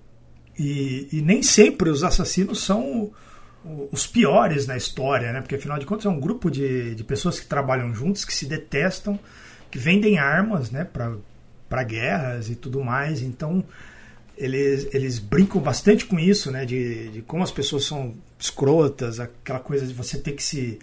e, 0.59 1.07
e 1.11 1.23
nem 1.23 1.41
sempre 1.41 1.89
os 1.89 2.03
assassinos 2.03 2.63
são 2.63 3.09
os 3.91 4.05
piores 4.05 4.67
na 4.67 4.77
história, 4.77 5.33
né, 5.33 5.41
porque 5.41 5.55
afinal 5.55 5.79
de 5.79 5.87
contas 5.87 6.05
é 6.05 6.09
um 6.09 6.19
grupo 6.19 6.51
de, 6.51 6.93
de 6.93 7.03
pessoas 7.03 7.39
que 7.39 7.47
trabalham 7.47 7.95
juntos, 7.95 8.23
que 8.23 8.31
se 8.31 8.45
detestam, 8.45 9.19
que 9.71 9.79
vendem 9.79 10.19
armas, 10.19 10.69
né, 10.69 10.87
para 11.67 11.83
guerras 11.83 12.47
e 12.47 12.55
tudo 12.55 12.83
mais, 12.83 13.23
então 13.23 13.65
eles, 14.43 14.93
eles 14.93 15.19
brincam 15.19 15.61
bastante 15.61 16.05
com 16.05 16.19
isso, 16.19 16.51
né? 16.51 16.65
De, 16.65 17.09
de 17.09 17.21
como 17.21 17.43
as 17.43 17.51
pessoas 17.51 17.85
são 17.85 18.13
escrotas, 18.37 19.19
aquela 19.19 19.59
coisa 19.59 19.87
de 19.87 19.93
você 19.93 20.17
ter 20.17 20.33
que 20.33 20.43
se 20.43 20.79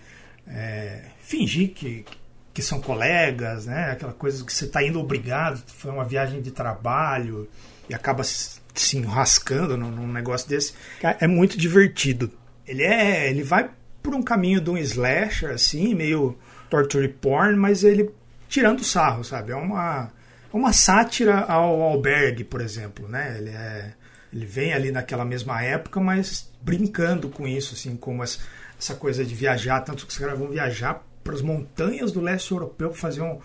é, 0.47 1.03
fingir 1.21 1.75
que, 1.75 2.07
que 2.55 2.63
são 2.63 2.81
colegas, 2.81 3.67
né? 3.67 3.91
Aquela 3.91 4.15
coisa 4.15 4.43
que 4.45 4.53
você 4.53 4.65
está 4.65 4.83
indo 4.83 4.99
obrigado, 4.99 5.63
foi 5.67 5.91
uma 5.91 6.05
viagem 6.05 6.41
de 6.41 6.51
trabalho 6.51 7.47
e 7.87 7.93
acaba 7.93 8.25
se, 8.25 8.61
se 8.75 8.97
enrascando 8.97 9.77
num, 9.77 9.91
num 9.91 10.11
negócio 10.11 10.49
desse. 10.49 10.73
É 11.03 11.27
muito 11.27 11.59
divertido. 11.59 12.33
Ele 12.67 12.83
é, 12.83 13.29
ele 13.29 13.43
vai 13.43 13.71
por 14.03 14.15
um 14.15 14.23
caminho 14.23 14.61
de 14.61 14.71
um 14.71 14.79
slasher 14.79 15.51
assim, 15.51 15.95
meio 15.95 16.35
torture 16.71 17.09
porn, 17.09 17.59
mas 17.59 17.85
ele 17.85 18.11
tirando 18.49 18.83
sarro, 18.83 19.23
sabe? 19.23 19.53
É 19.53 19.57
uma 19.57 20.11
uma 20.53 20.73
sátira 20.73 21.41
ao 21.41 21.83
albergue, 21.83 22.45
por 22.45 22.61
exemplo, 22.61 23.09
né? 23.09 23.37
Ele, 23.39 23.51
é, 23.51 23.93
ele 24.33 24.47
vem 24.47 24.73
ali 24.73 24.91
naquela 24.91 25.25
mesma 25.25 25.63
época, 25.63 26.01
mas 26.01 26.51
brincando 26.61 27.29
com 27.29 27.47
isso, 27.47 27.75
assim, 27.75 27.97
como 27.97 28.23
essa, 28.23 28.39
essa 28.79 28.95
coisa 28.95 29.25
de 29.25 29.35
viajar, 29.35 29.81
tanto 29.81 30.07
que 30.07 30.13
os 30.13 30.19
caras 30.19 30.39
vão 30.39 30.49
viajar 30.49 31.05
para 31.23 31.35
as 31.35 31.43
montanhas 31.43 32.13
do 32.13 32.21
leste 32.21 32.51
europeu 32.53 32.91
para 32.91 32.99
fazer 32.99 33.21
um, 33.21 33.39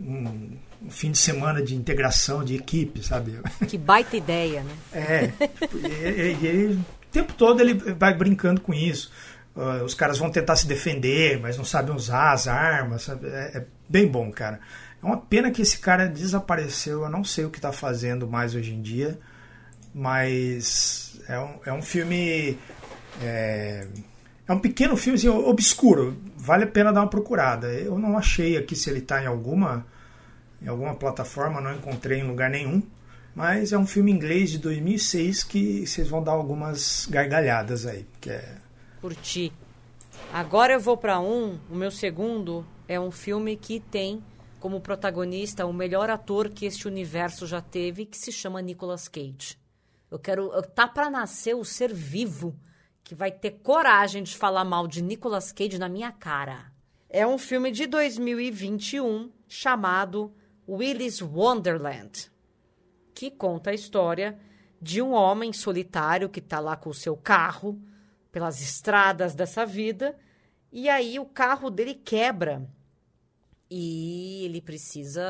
um, 0.00 0.56
um, 0.82 0.90
fim 0.90 1.10
de 1.10 1.18
semana 1.18 1.62
de 1.62 1.74
integração 1.74 2.44
de 2.44 2.56
equipe, 2.56 3.02
sabe? 3.02 3.38
Que 3.68 3.78
baita 3.78 4.16
ideia, 4.16 4.62
né? 4.62 4.72
É, 4.92 5.32
e, 5.74 5.86
e, 5.86 6.46
e, 6.46 6.66
o 6.74 6.84
tempo 7.12 7.32
todo 7.34 7.60
ele 7.60 7.74
vai 7.74 8.14
brincando 8.14 8.60
com 8.60 8.74
isso. 8.74 9.10
Uh, 9.54 9.84
os 9.84 9.94
caras 9.94 10.16
vão 10.18 10.30
tentar 10.30 10.54
se 10.56 10.66
defender, 10.66 11.40
mas 11.40 11.56
não 11.56 11.64
sabem 11.64 11.94
usar 11.94 12.32
as 12.32 12.46
armas, 12.46 13.02
sabe? 13.02 13.28
É, 13.28 13.58
é 13.58 13.66
bem 13.88 14.06
bom, 14.06 14.30
cara. 14.30 14.60
É 15.02 15.06
uma 15.06 15.16
pena 15.16 15.50
que 15.50 15.62
esse 15.62 15.78
cara 15.78 16.06
desapareceu. 16.06 17.02
Eu 17.02 17.10
não 17.10 17.24
sei 17.24 17.44
o 17.44 17.50
que 17.50 17.58
está 17.58 17.72
fazendo 17.72 18.28
mais 18.28 18.54
hoje 18.54 18.74
em 18.74 18.82
dia. 18.82 19.18
Mas 19.94 21.20
é 21.28 21.38
um, 21.38 21.58
é 21.66 21.72
um 21.72 21.82
filme. 21.82 22.58
É, 23.22 23.86
é 24.46 24.52
um 24.52 24.58
pequeno 24.58 24.96
filme 24.96 25.18
assim, 25.18 25.28
obscuro. 25.28 26.16
Vale 26.36 26.64
a 26.64 26.66
pena 26.66 26.92
dar 26.92 27.00
uma 27.00 27.10
procurada. 27.10 27.68
Eu 27.68 27.98
não 27.98 28.16
achei 28.16 28.56
aqui 28.56 28.76
se 28.76 28.90
ele 28.90 29.00
está 29.00 29.22
em 29.22 29.26
alguma, 29.26 29.86
em 30.62 30.68
alguma 30.68 30.94
plataforma, 30.94 31.60
não 31.60 31.74
encontrei 31.74 32.20
em 32.20 32.26
lugar 32.26 32.50
nenhum. 32.50 32.82
Mas 33.34 33.72
é 33.72 33.78
um 33.78 33.86
filme 33.86 34.10
inglês 34.10 34.50
de 34.50 34.58
2006 34.58 35.44
que 35.44 35.86
vocês 35.86 36.08
vão 36.08 36.22
dar 36.22 36.32
algumas 36.32 37.06
gargalhadas 37.08 37.86
aí. 37.86 38.06
Que 38.20 38.30
é... 38.30 38.56
Curti. 39.00 39.52
Agora 40.32 40.72
eu 40.72 40.80
vou 40.80 40.96
para 40.96 41.20
um. 41.20 41.58
O 41.70 41.74
meu 41.74 41.90
segundo 41.90 42.64
é 42.86 43.00
um 43.00 43.10
filme 43.10 43.56
que 43.56 43.80
tem 43.80 44.22
como 44.60 44.80
protagonista 44.80 45.66
o 45.66 45.72
melhor 45.72 46.10
ator 46.10 46.50
que 46.50 46.66
este 46.66 46.86
universo 46.86 47.46
já 47.46 47.60
teve, 47.60 48.06
que 48.06 48.16
se 48.16 48.30
chama 48.30 48.60
Nicolas 48.60 49.08
Cage. 49.08 49.58
Eu 50.10 50.18
quero. 50.18 50.50
Tá 50.74 50.86
para 50.86 51.08
nascer 51.08 51.56
o 51.56 51.64
ser 51.64 51.92
vivo 51.92 52.54
que 53.02 53.14
vai 53.14 53.32
ter 53.32 53.52
coragem 53.62 54.22
de 54.22 54.36
falar 54.36 54.64
mal 54.64 54.86
de 54.86 55.02
Nicolas 55.02 55.50
Cage 55.50 55.78
na 55.78 55.88
minha 55.88 56.12
cara. 56.12 56.70
É 57.08 57.26
um 57.26 57.38
filme 57.38 57.72
de 57.72 57.86
2021 57.86 59.32
chamado 59.48 60.32
Willy's 60.68 61.20
Wonderland, 61.20 62.30
que 63.14 63.30
conta 63.30 63.70
a 63.70 63.74
história 63.74 64.38
de 64.80 65.02
um 65.02 65.12
homem 65.12 65.52
solitário 65.52 66.28
que 66.28 66.38
está 66.38 66.60
lá 66.60 66.76
com 66.76 66.90
o 66.90 66.94
seu 66.94 67.16
carro 67.16 67.80
pelas 68.30 68.60
estradas 68.60 69.34
dessa 69.34 69.66
vida. 69.66 70.16
E 70.70 70.88
aí 70.88 71.18
o 71.18 71.26
carro 71.26 71.70
dele 71.70 71.94
quebra. 71.94 72.68
E 73.70 74.44
ele 74.44 74.60
precisa 74.60 75.22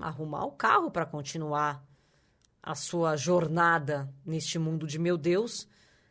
arrumar 0.00 0.46
o 0.46 0.52
carro 0.52 0.90
para 0.90 1.04
continuar 1.04 1.84
a 2.62 2.74
sua 2.74 3.14
jornada 3.14 4.10
neste 4.24 4.58
mundo 4.58 4.86
de 4.86 4.98
meu 4.98 5.18
Deus. 5.18 5.68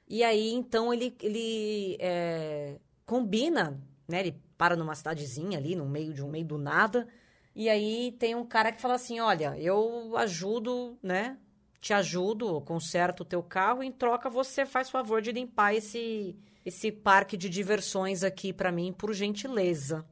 E 0.07 0.23
aí, 0.23 0.53
então, 0.53 0.93
ele, 0.93 1.15
ele 1.19 1.97
é, 1.99 2.79
combina, 3.05 3.81
né? 4.07 4.19
Ele 4.19 4.43
para 4.57 4.75
numa 4.75 4.95
cidadezinha 4.95 5.57
ali, 5.57 5.75
no 5.75 5.85
meio 5.85 6.13
de 6.13 6.23
um 6.23 6.29
meio 6.29 6.45
do 6.45 6.57
nada. 6.57 7.07
E 7.55 7.69
aí 7.69 8.15
tem 8.19 8.35
um 8.35 8.45
cara 8.45 8.71
que 8.71 8.81
fala 8.81 8.95
assim: 8.95 9.19
olha, 9.19 9.57
eu 9.59 10.15
ajudo, 10.17 10.97
né? 11.01 11.37
Te 11.81 11.93
ajudo, 11.93 12.61
conserto 12.61 13.21
o 13.21 13.25
teu 13.25 13.43
carro, 13.43 13.83
em 13.83 13.91
troca 13.91 14.29
você 14.29 14.65
faz 14.65 14.89
favor 14.89 15.21
de 15.21 15.33
limpar 15.33 15.75
esse, 15.75 16.33
esse 16.65 16.91
parque 16.91 17.35
de 17.35 17.49
diversões 17.49 18.23
aqui 18.23 18.53
para 18.53 18.71
mim, 18.71 18.93
por 18.93 19.13
gentileza. 19.13 20.05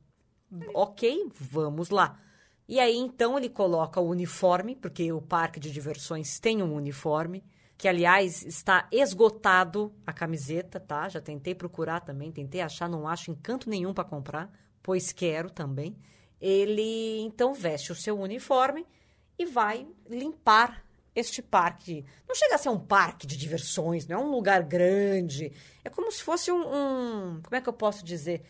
Ok, 0.74 1.31
vamos 1.34 1.89
lá. 1.89 2.20
E 2.67 2.79
aí, 2.79 2.96
então, 2.96 3.38
ele 3.38 3.50
coloca 3.50 4.00
o 4.00 4.10
uniforme, 4.10 4.75
porque 4.75 5.12
o 5.12 5.22
parque 5.22 5.60
de 5.60 5.72
diversões 5.72 6.39
tem 6.39 6.62
um 6.62 6.74
uniforme, 6.74 7.43
que, 7.77 7.88
aliás, 7.88 8.46
está 8.46 8.88
esgotado 8.91 9.93
a 10.05 10.13
camiseta, 10.13 10.79
tá? 10.79 11.10
Já 11.10 11.20
tentei 11.20 11.55
procurar 11.55 12.01
também, 12.01 12.31
tentei 12.31 12.62
achar, 12.62 12.88
não 12.88 13.08
acho 13.08 13.31
encanto 13.31 13.70
nenhum 13.70 13.93
para 13.93 14.03
comprar, 14.03 14.51
pois 14.84 15.12
quero 15.12 15.50
também. 15.50 15.98
Ele, 16.39 17.20
então, 17.22 17.53
veste 17.53 17.91
o 17.91 17.96
seu 17.96 18.20
uniforme 18.20 18.86
e 19.38 19.46
vai 19.46 19.88
limpar 20.10 20.86
este 21.15 21.41
parque. 21.41 22.05
Não 22.27 22.36
chega 22.36 22.55
a 22.55 22.58
ser 22.58 22.70
um 22.70 22.79
parque 22.79 23.27
de 23.27 23.36
diversões, 23.36 24.08
não 24.08 24.20
é 24.20 24.24
um 24.24 24.31
lugar 24.31 24.63
grande. 24.63 25.51
É 25.84 25.89
como 25.89 26.12
se 26.12 26.24
fosse 26.24 26.51
um. 26.51 26.62
um 26.62 27.41
como 27.41 27.55
é 27.55 27.62
que 27.62 27.70
eu 27.70 27.74
posso 27.74 28.03
dizer? 28.03 28.43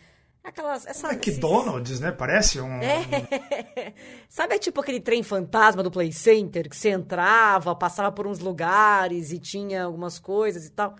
Aquelas. 0.44 0.86
Essa, 0.86 1.10
McDonald's, 1.10 1.92
esses... 1.92 2.00
né? 2.00 2.12
Parece 2.12 2.60
um. 2.60 2.82
É. 2.82 3.94
Sabe, 4.28 4.56
é 4.56 4.60
tipo 4.60 4.82
aquele 4.82 5.00
trem 5.00 5.22
fantasma 5.22 5.84
do 5.84 5.92
Play 5.92 6.12
Center 6.12 6.68
que 6.68 6.76
você 6.76 6.90
entrava, 6.90 7.76
passava 7.76 8.12
por 8.12 8.26
uns 8.26 8.40
lugares 8.40 9.32
e 9.32 9.40
tinha 9.40 9.84
algumas 9.84 10.18
coisas 10.18 10.66
e 10.66 10.72
tal. 10.72 10.96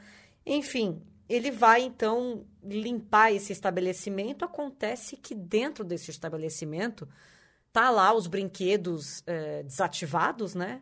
Enfim, 0.46 1.02
ele 1.28 1.50
vai 1.50 1.82
então 1.82 2.46
limpar 2.64 3.34
esse 3.34 3.52
estabelecimento. 3.52 4.46
Acontece 4.46 5.18
que 5.18 5.34
dentro 5.34 5.84
desse 5.84 6.12
estabelecimento 6.12 7.08
tá 7.74 7.90
lá 7.90 8.14
os 8.14 8.28
brinquedos 8.28 9.24
é, 9.26 9.64
desativados, 9.64 10.54
né? 10.54 10.82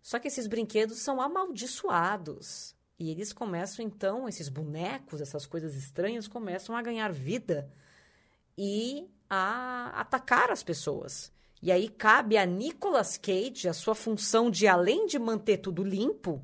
Só 0.00 0.18
que 0.18 0.28
esses 0.28 0.46
brinquedos 0.46 1.00
são 1.00 1.20
amaldiçoados. 1.20 2.74
E 2.98 3.10
eles 3.10 3.32
começam 3.32 3.84
então, 3.84 4.28
esses 4.28 4.48
bonecos, 4.48 5.20
essas 5.20 5.44
coisas 5.44 5.74
estranhas, 5.74 6.28
começam 6.28 6.74
a 6.74 6.82
ganhar 6.82 7.12
vida 7.12 7.70
e 8.56 9.08
a 9.28 9.92
atacar 9.94 10.50
as 10.50 10.62
pessoas. 10.62 11.32
E 11.62 11.70
aí 11.70 11.88
cabe 11.88 12.36
a 12.36 12.46
Nicolas 12.46 13.16
Cage, 13.16 13.68
a 13.68 13.72
sua 13.72 13.94
função 13.94 14.50
de, 14.50 14.66
além 14.66 15.06
de 15.06 15.18
manter 15.18 15.58
tudo 15.58 15.84
limpo, 15.84 16.42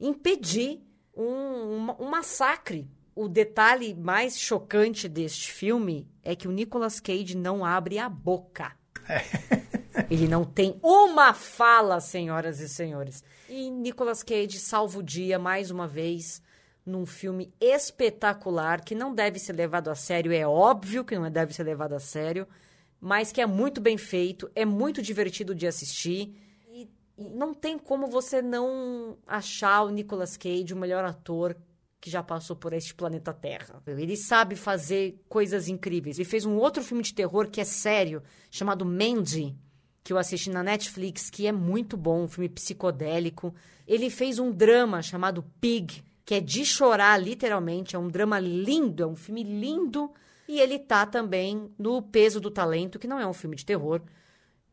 impedir 0.00 0.80
um, 1.14 1.24
um, 1.24 1.96
um 2.00 2.10
massacre. 2.10 2.88
O 3.14 3.28
detalhe 3.28 3.92
mais 3.92 4.38
chocante 4.38 5.08
deste 5.08 5.52
filme 5.52 6.08
é 6.22 6.34
que 6.34 6.48
o 6.48 6.52
Nicolas 6.52 7.00
Cage 7.00 7.36
não 7.36 7.64
abre 7.64 7.98
a 7.98 8.08
boca. 8.08 8.72
Ele 10.10 10.26
não 10.26 10.44
tem 10.44 10.78
uma 10.82 11.34
fala, 11.34 12.00
senhoras 12.00 12.60
e 12.60 12.68
senhores. 12.68 13.22
E 13.48 13.70
Nicolas 13.70 14.22
Cage 14.22 14.58
salva 14.58 15.00
o 15.00 15.02
dia 15.02 15.38
mais 15.38 15.70
uma 15.70 15.86
vez 15.86 16.40
num 16.84 17.06
filme 17.06 17.52
espetacular 17.60 18.84
que 18.84 18.94
não 18.94 19.14
deve 19.14 19.38
ser 19.38 19.54
levado 19.54 19.88
a 19.88 19.94
sério, 19.94 20.32
é 20.32 20.46
óbvio 20.46 21.04
que 21.04 21.16
não 21.16 21.30
deve 21.30 21.52
ser 21.54 21.62
levado 21.62 21.94
a 21.94 22.00
sério, 22.00 22.46
mas 23.00 23.32
que 23.32 23.40
é 23.40 23.46
muito 23.46 23.80
bem 23.80 23.96
feito, 23.96 24.50
é 24.54 24.64
muito 24.64 25.00
divertido 25.00 25.54
de 25.54 25.66
assistir 25.66 26.34
e 26.68 26.88
não 27.16 27.54
tem 27.54 27.78
como 27.78 28.06
você 28.06 28.42
não 28.42 29.16
achar 29.26 29.82
o 29.82 29.90
Nicolas 29.90 30.36
Cage 30.36 30.74
o 30.74 30.76
melhor 30.76 31.04
ator 31.04 31.56
que 32.00 32.10
já 32.10 32.20
passou 32.20 32.56
por 32.56 32.72
este 32.72 32.92
planeta 32.92 33.32
Terra. 33.32 33.80
Ele 33.86 34.16
sabe 34.16 34.56
fazer 34.56 35.22
coisas 35.28 35.68
incríveis. 35.68 36.18
Ele 36.18 36.28
fez 36.28 36.44
um 36.44 36.56
outro 36.56 36.82
filme 36.82 37.00
de 37.00 37.14
terror 37.14 37.48
que 37.48 37.60
é 37.60 37.64
sério, 37.64 38.24
chamado 38.50 38.84
Mandy, 38.84 39.56
que 40.02 40.12
eu 40.12 40.18
assisti 40.18 40.50
na 40.50 40.64
Netflix, 40.64 41.30
que 41.30 41.46
é 41.46 41.52
muito 41.52 41.96
bom, 41.96 42.24
um 42.24 42.28
filme 42.28 42.48
psicodélico. 42.48 43.54
Ele 43.86 44.10
fez 44.10 44.40
um 44.40 44.50
drama 44.50 45.00
chamado 45.00 45.44
Pig, 45.60 46.02
que 46.24 46.34
é 46.34 46.40
de 46.40 46.64
chorar, 46.64 47.16
literalmente. 47.18 47.96
É 47.96 47.98
um 47.98 48.08
drama 48.08 48.38
lindo, 48.38 49.02
é 49.02 49.06
um 49.06 49.16
filme 49.16 49.42
lindo. 49.42 50.10
E 50.48 50.60
ele 50.60 50.78
tá 50.78 51.06
também 51.06 51.70
no 51.78 52.02
Peso 52.02 52.40
do 52.40 52.50
Talento, 52.50 52.98
que 52.98 53.06
não 53.06 53.18
é 53.18 53.26
um 53.26 53.32
filme 53.32 53.56
de 53.56 53.64
terror, 53.64 54.02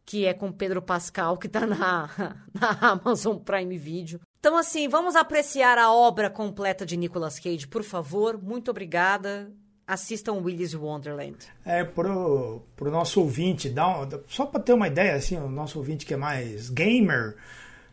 que 0.05 0.25
é 0.25 0.33
com 0.33 0.51
Pedro 0.51 0.81
Pascal, 0.81 1.37
que 1.37 1.47
tá 1.47 1.65
na, 1.65 2.09
na 2.53 2.91
Amazon 2.91 3.37
Prime 3.37 3.77
Video. 3.77 4.19
Então, 4.39 4.57
assim, 4.57 4.87
vamos 4.87 5.15
apreciar 5.15 5.77
a 5.77 5.91
obra 5.91 6.29
completa 6.29 6.85
de 6.85 6.95
Nicolas 6.95 7.39
Cage, 7.39 7.67
por 7.67 7.83
favor. 7.83 8.41
Muito 8.41 8.71
obrigada. 8.71 9.51
Assistam 9.85 10.33
Willy's 10.33 10.75
Wonderland. 10.75 11.37
É, 11.65 11.83
pro, 11.83 12.61
pro 12.75 12.91
nosso 12.91 13.21
ouvinte, 13.21 13.69
dá 13.69 13.87
um, 13.87 14.07
só 14.27 14.45
para 14.45 14.61
ter 14.61 14.73
uma 14.73 14.87
ideia, 14.87 15.15
assim, 15.15 15.35
o 15.37 15.49
nosso 15.49 15.79
ouvinte 15.79 16.05
que 16.05 16.13
é 16.13 16.17
mais 16.17 16.69
gamer, 16.69 17.35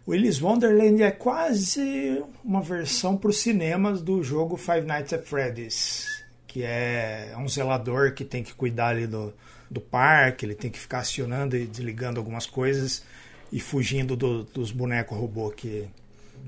Willy's 0.09 0.40
Wonderland 0.40 1.03
é 1.03 1.11
quase 1.11 2.23
uma 2.45 2.62
versão 2.62 3.16
para 3.16 3.31
os 3.31 3.38
cinemas 3.38 4.01
do 4.01 4.23
jogo 4.23 4.57
Five 4.57 4.83
Nights 4.83 5.12
at 5.12 5.25
Freddy's, 5.25 6.25
que 6.47 6.62
é 6.62 7.35
um 7.37 7.49
zelador 7.49 8.14
que 8.14 8.25
tem 8.25 8.42
que 8.42 8.55
cuidar 8.55 8.88
ali 8.88 9.07
do, 9.07 9.35
do 9.69 9.81
parque, 9.81 10.47
ele 10.47 10.55
tem 10.55 10.71
que 10.71 10.79
ficar 10.79 11.01
acionando 11.01 11.57
e 11.57 11.66
desligando 11.66 12.21
algumas 12.21 12.47
coisas 12.47 13.03
e 13.51 13.59
fugindo 13.59 14.16
do, 14.16 14.45
dos 14.45 14.71
bonecos 14.71 15.19
robô 15.19 15.51
que 15.51 15.88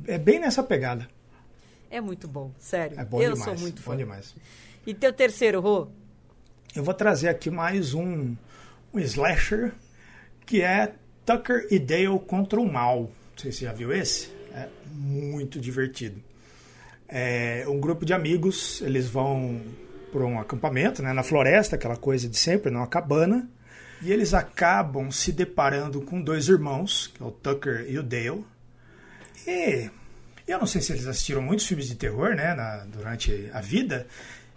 é 0.07 0.19
bem 0.19 0.39
nessa 0.39 0.63
pegada. 0.63 1.09
É 1.91 2.01
muito 2.01 2.29
bom, 2.29 2.53
sério. 2.61 2.99
É 3.01 3.05
bom 3.05 3.21
Eu 3.21 3.33
demais, 3.33 3.45
sou 3.45 3.59
muito 3.59 3.83
bom 3.83 3.91
fã. 3.91 3.97
demais. 3.97 4.35
E 4.87 4.95
teu 4.95 5.13
terceiro, 5.13 5.61
Rô? 5.61 5.89
Eu 6.77 6.85
vou 6.85 6.95
trazer 6.95 7.29
aqui 7.29 7.51
mais 7.51 7.93
um, 7.93 8.37
um 8.95 8.99
slasher 9.01 9.73
que 10.47 10.63
é 10.63 10.95
Tucker 11.27 11.67
e 11.71 11.79
Dale 11.79 12.19
contra 12.21 12.61
o 12.61 12.71
Mal. 12.71 13.11
Não 13.39 13.43
sei 13.43 13.53
se 13.53 13.61
já 13.63 13.73
viu 13.73 13.93
esse. 13.93 14.33
É 14.53 14.69
muito 14.91 15.61
divertido. 15.61 16.21
É 17.09 17.65
um 17.69 17.79
grupo 17.79 18.05
de 18.05 18.13
amigos, 18.13 18.83
eles 18.83 19.09
vão 19.09 19.63
para 20.11 20.25
um 20.25 20.41
acampamento, 20.41 21.03
né, 21.05 21.13
na 21.13 21.23
floresta, 21.23 21.77
aquela 21.77 21.97
coisa 21.97 22.29
de 22.29 22.37
sempre, 22.37 22.69
numa 22.69 22.89
cabana. 22.89 23.49
E 24.03 24.11
eles 24.11 24.35
acabam 24.35 25.13
se 25.13 25.31
deparando 25.31 26.01
com 26.01 26.21
dois 26.21 26.49
irmãos, 26.49 27.13
que 27.15 27.23
é 27.23 27.27
o 27.27 27.31
Tucker 27.31 27.87
e 27.89 27.97
o 27.97 28.03
Dale. 28.03 28.45
E 29.47 29.89
eu 30.49 30.59
não 30.59 30.67
sei 30.67 30.83
se 30.83 30.93
eles 30.93 31.07
assistiram 31.07 31.41
muitos 31.41 31.65
filmes 31.65 31.87
de 31.87 31.95
terror, 31.95 32.35
né, 32.35 32.55
na, 32.55 32.79
durante 32.87 33.49
a 33.53 33.61
vida. 33.61 34.05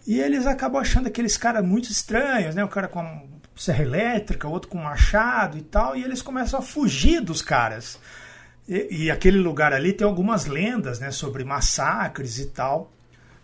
E 0.07 0.19
eles 0.19 0.47
acabam 0.47 0.81
achando 0.81 1.07
aqueles 1.07 1.37
caras 1.37 1.63
muito 1.63 1.91
estranhos, 1.91 2.55
né? 2.55 2.65
Um 2.65 2.67
cara 2.67 2.87
com 2.87 3.29
serra 3.55 3.83
elétrica, 3.83 4.47
outro 4.47 4.69
com 4.69 4.79
machado 4.79 5.55
e 5.55 5.61
tal. 5.61 5.95
E 5.95 6.03
eles 6.03 6.23
começam 6.23 6.59
a 6.59 6.63
fugir 6.63 7.21
dos 7.21 7.43
caras. 7.43 7.99
E, 8.67 9.05
e, 9.05 9.11
aquele 9.11 9.37
lugar 9.37 9.73
ali 9.73 9.91
tem 9.91 10.05
algumas 10.05 10.45
lendas, 10.45 10.99
né, 10.99 11.11
sobre 11.11 11.43
massacres 11.43 12.39
e 12.39 12.45
tal. 12.47 12.91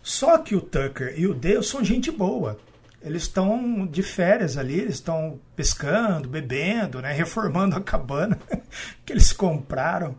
Só 0.02 0.38
que 0.38 0.56
o 0.56 0.62
Tucker 0.62 1.14
e 1.18 1.28
o 1.28 1.34
Dale 1.34 1.64
são 1.64 1.84
gente 1.84 2.12
boa. 2.12 2.58
Eles 3.02 3.24
estão 3.24 3.86
de 3.86 4.02
férias 4.02 4.58
ali, 4.58 4.80
eles 4.80 4.96
estão 4.96 5.40
pescando, 5.56 6.30
bebendo, 6.30 7.02
né, 7.02 7.12
reformando 7.14 7.76
a 7.76 7.82
cabana 7.82 8.38
que 9.06 9.14
eles 9.14 9.34
compraram. 9.34 10.16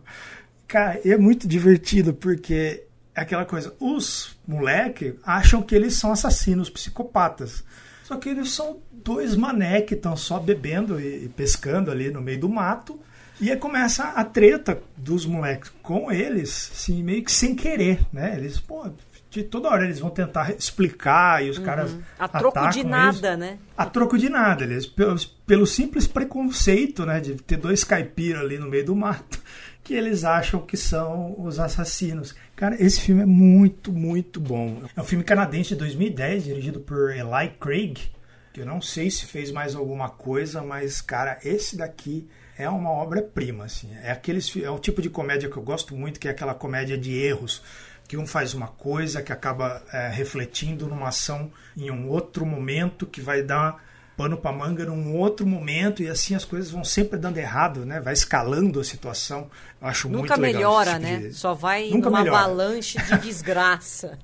Cara, 0.67 0.99
é 1.03 1.17
muito 1.17 1.47
divertido 1.47 2.13
porque 2.13 2.83
é 3.15 3.21
aquela 3.21 3.45
coisa, 3.45 3.73
os 3.79 4.37
moleque 4.47 5.15
acham 5.23 5.61
que 5.61 5.75
eles 5.75 5.95
são 5.95 6.11
assassinos 6.11 6.69
psicopatas. 6.69 7.63
Só 8.03 8.15
que 8.17 8.29
eles 8.29 8.51
são 8.51 8.79
dois 8.91 9.35
mané 9.35 9.81
que 9.81 9.93
estão 9.93 10.15
só 10.15 10.39
bebendo 10.39 10.99
e 10.99 11.29
pescando 11.29 11.91
ali 11.91 12.11
no 12.11 12.21
meio 12.21 12.39
do 12.39 12.49
mato 12.49 12.99
e 13.39 13.51
aí 13.51 13.57
começa 13.57 14.03
a 14.03 14.23
treta 14.23 14.81
dos 14.97 15.25
moleques 15.25 15.71
com 15.81 16.11
eles, 16.11 16.71
assim, 16.73 17.01
meio 17.03 17.23
que 17.23 17.31
sem 17.31 17.55
querer, 17.55 17.99
né? 18.11 18.35
Eles, 18.35 18.59
pô, 18.59 18.91
de 19.29 19.43
toda 19.43 19.69
hora 19.69 19.85
eles 19.85 19.99
vão 19.99 20.09
tentar 20.09 20.51
explicar 20.51 21.43
e 21.43 21.49
os 21.49 21.57
uhum. 21.57 21.63
caras. 21.63 21.95
A 22.17 22.27
troco 22.27 22.69
de 22.69 22.83
nada, 22.83 23.27
eles. 23.29 23.39
né? 23.39 23.57
A 23.77 23.85
troco 23.85 24.17
de 24.17 24.27
nada. 24.27 24.63
Eles, 24.63 24.85
pelo, 24.85 25.15
pelo 25.45 25.67
simples 25.67 26.07
preconceito, 26.07 27.05
né? 27.05 27.19
De 27.19 27.35
ter 27.35 27.57
dois 27.57 27.83
caipiras 27.83 28.41
ali 28.41 28.57
no 28.57 28.67
meio 28.67 28.85
do 28.85 28.95
mato, 28.95 29.39
que 29.83 29.93
eles 29.93 30.23
acham 30.23 30.61
que 30.61 30.75
são 30.75 31.35
os 31.37 31.59
assassinos. 31.59 32.35
Cara, 32.55 32.75
esse 32.83 32.99
filme 33.01 33.21
é 33.21 33.25
muito, 33.25 33.91
muito 33.91 34.39
bom. 34.39 34.81
É 34.95 35.01
um 35.01 35.05
filme 35.05 35.23
canadense 35.23 35.69
de 35.69 35.75
2010, 35.75 36.43
dirigido 36.43 36.79
por 36.79 37.11
Eli 37.11 37.49
Craig, 37.59 38.11
que 38.53 38.61
eu 38.61 38.65
não 38.65 38.81
sei 38.81 39.09
se 39.11 39.25
fez 39.25 39.51
mais 39.51 39.75
alguma 39.75 40.09
coisa, 40.09 40.61
mas, 40.61 41.01
cara, 41.01 41.39
esse 41.43 41.77
daqui 41.77 42.27
é 42.57 42.69
uma 42.69 42.91
obra-prima, 42.91 43.65
assim. 43.65 43.93
É, 44.03 44.11
aqueles, 44.11 44.53
é 44.57 44.69
o 44.69 44.79
tipo 44.79 45.01
de 45.01 45.09
comédia 45.09 45.49
que 45.49 45.57
eu 45.57 45.63
gosto 45.63 45.95
muito, 45.95 46.19
que 46.19 46.27
é 46.27 46.31
aquela 46.31 46.53
comédia 46.53 46.97
de 46.97 47.13
erros. 47.13 47.61
que 48.07 48.17
um 48.17 48.25
faz 48.25 48.55
uma 48.55 48.67
coisa 48.67 49.21
que 49.21 49.31
acaba 49.31 49.83
é, 49.93 50.09
refletindo 50.09 50.87
numa 50.87 51.09
ação 51.09 51.51
em 51.77 51.91
um 51.91 52.09
outro 52.09 52.43
momento 52.43 53.05
que 53.05 53.21
vai 53.21 53.43
dar 53.43 53.83
pano 54.19 54.35
para 54.35 54.51
manga 54.51 54.85
num 54.85 55.15
outro 55.15 55.47
momento 55.47 56.03
e 56.03 56.09
assim 56.09 56.35
as 56.35 56.43
coisas 56.43 56.69
vão 56.69 56.83
sempre 56.83 57.17
dando 57.17 57.37
errado, 57.37 57.85
né? 57.85 58.01
Vai 58.01 58.11
escalando 58.11 58.77
a 58.81 58.83
situação. 58.83 59.49
Eu 59.81 59.87
acho 59.87 60.09
Nunca 60.09 60.35
muito 60.35 60.41
legal. 60.41 60.59
melhora, 60.59 60.91
tipo 60.99 61.03
né? 61.03 61.31
Só 61.31 61.53
vai 61.53 61.89
Nunca 61.89 62.09
numa 62.09 62.19
melhora. 62.19 62.39
avalanche 62.43 63.01
de 63.01 63.17
desgraça. 63.25 64.19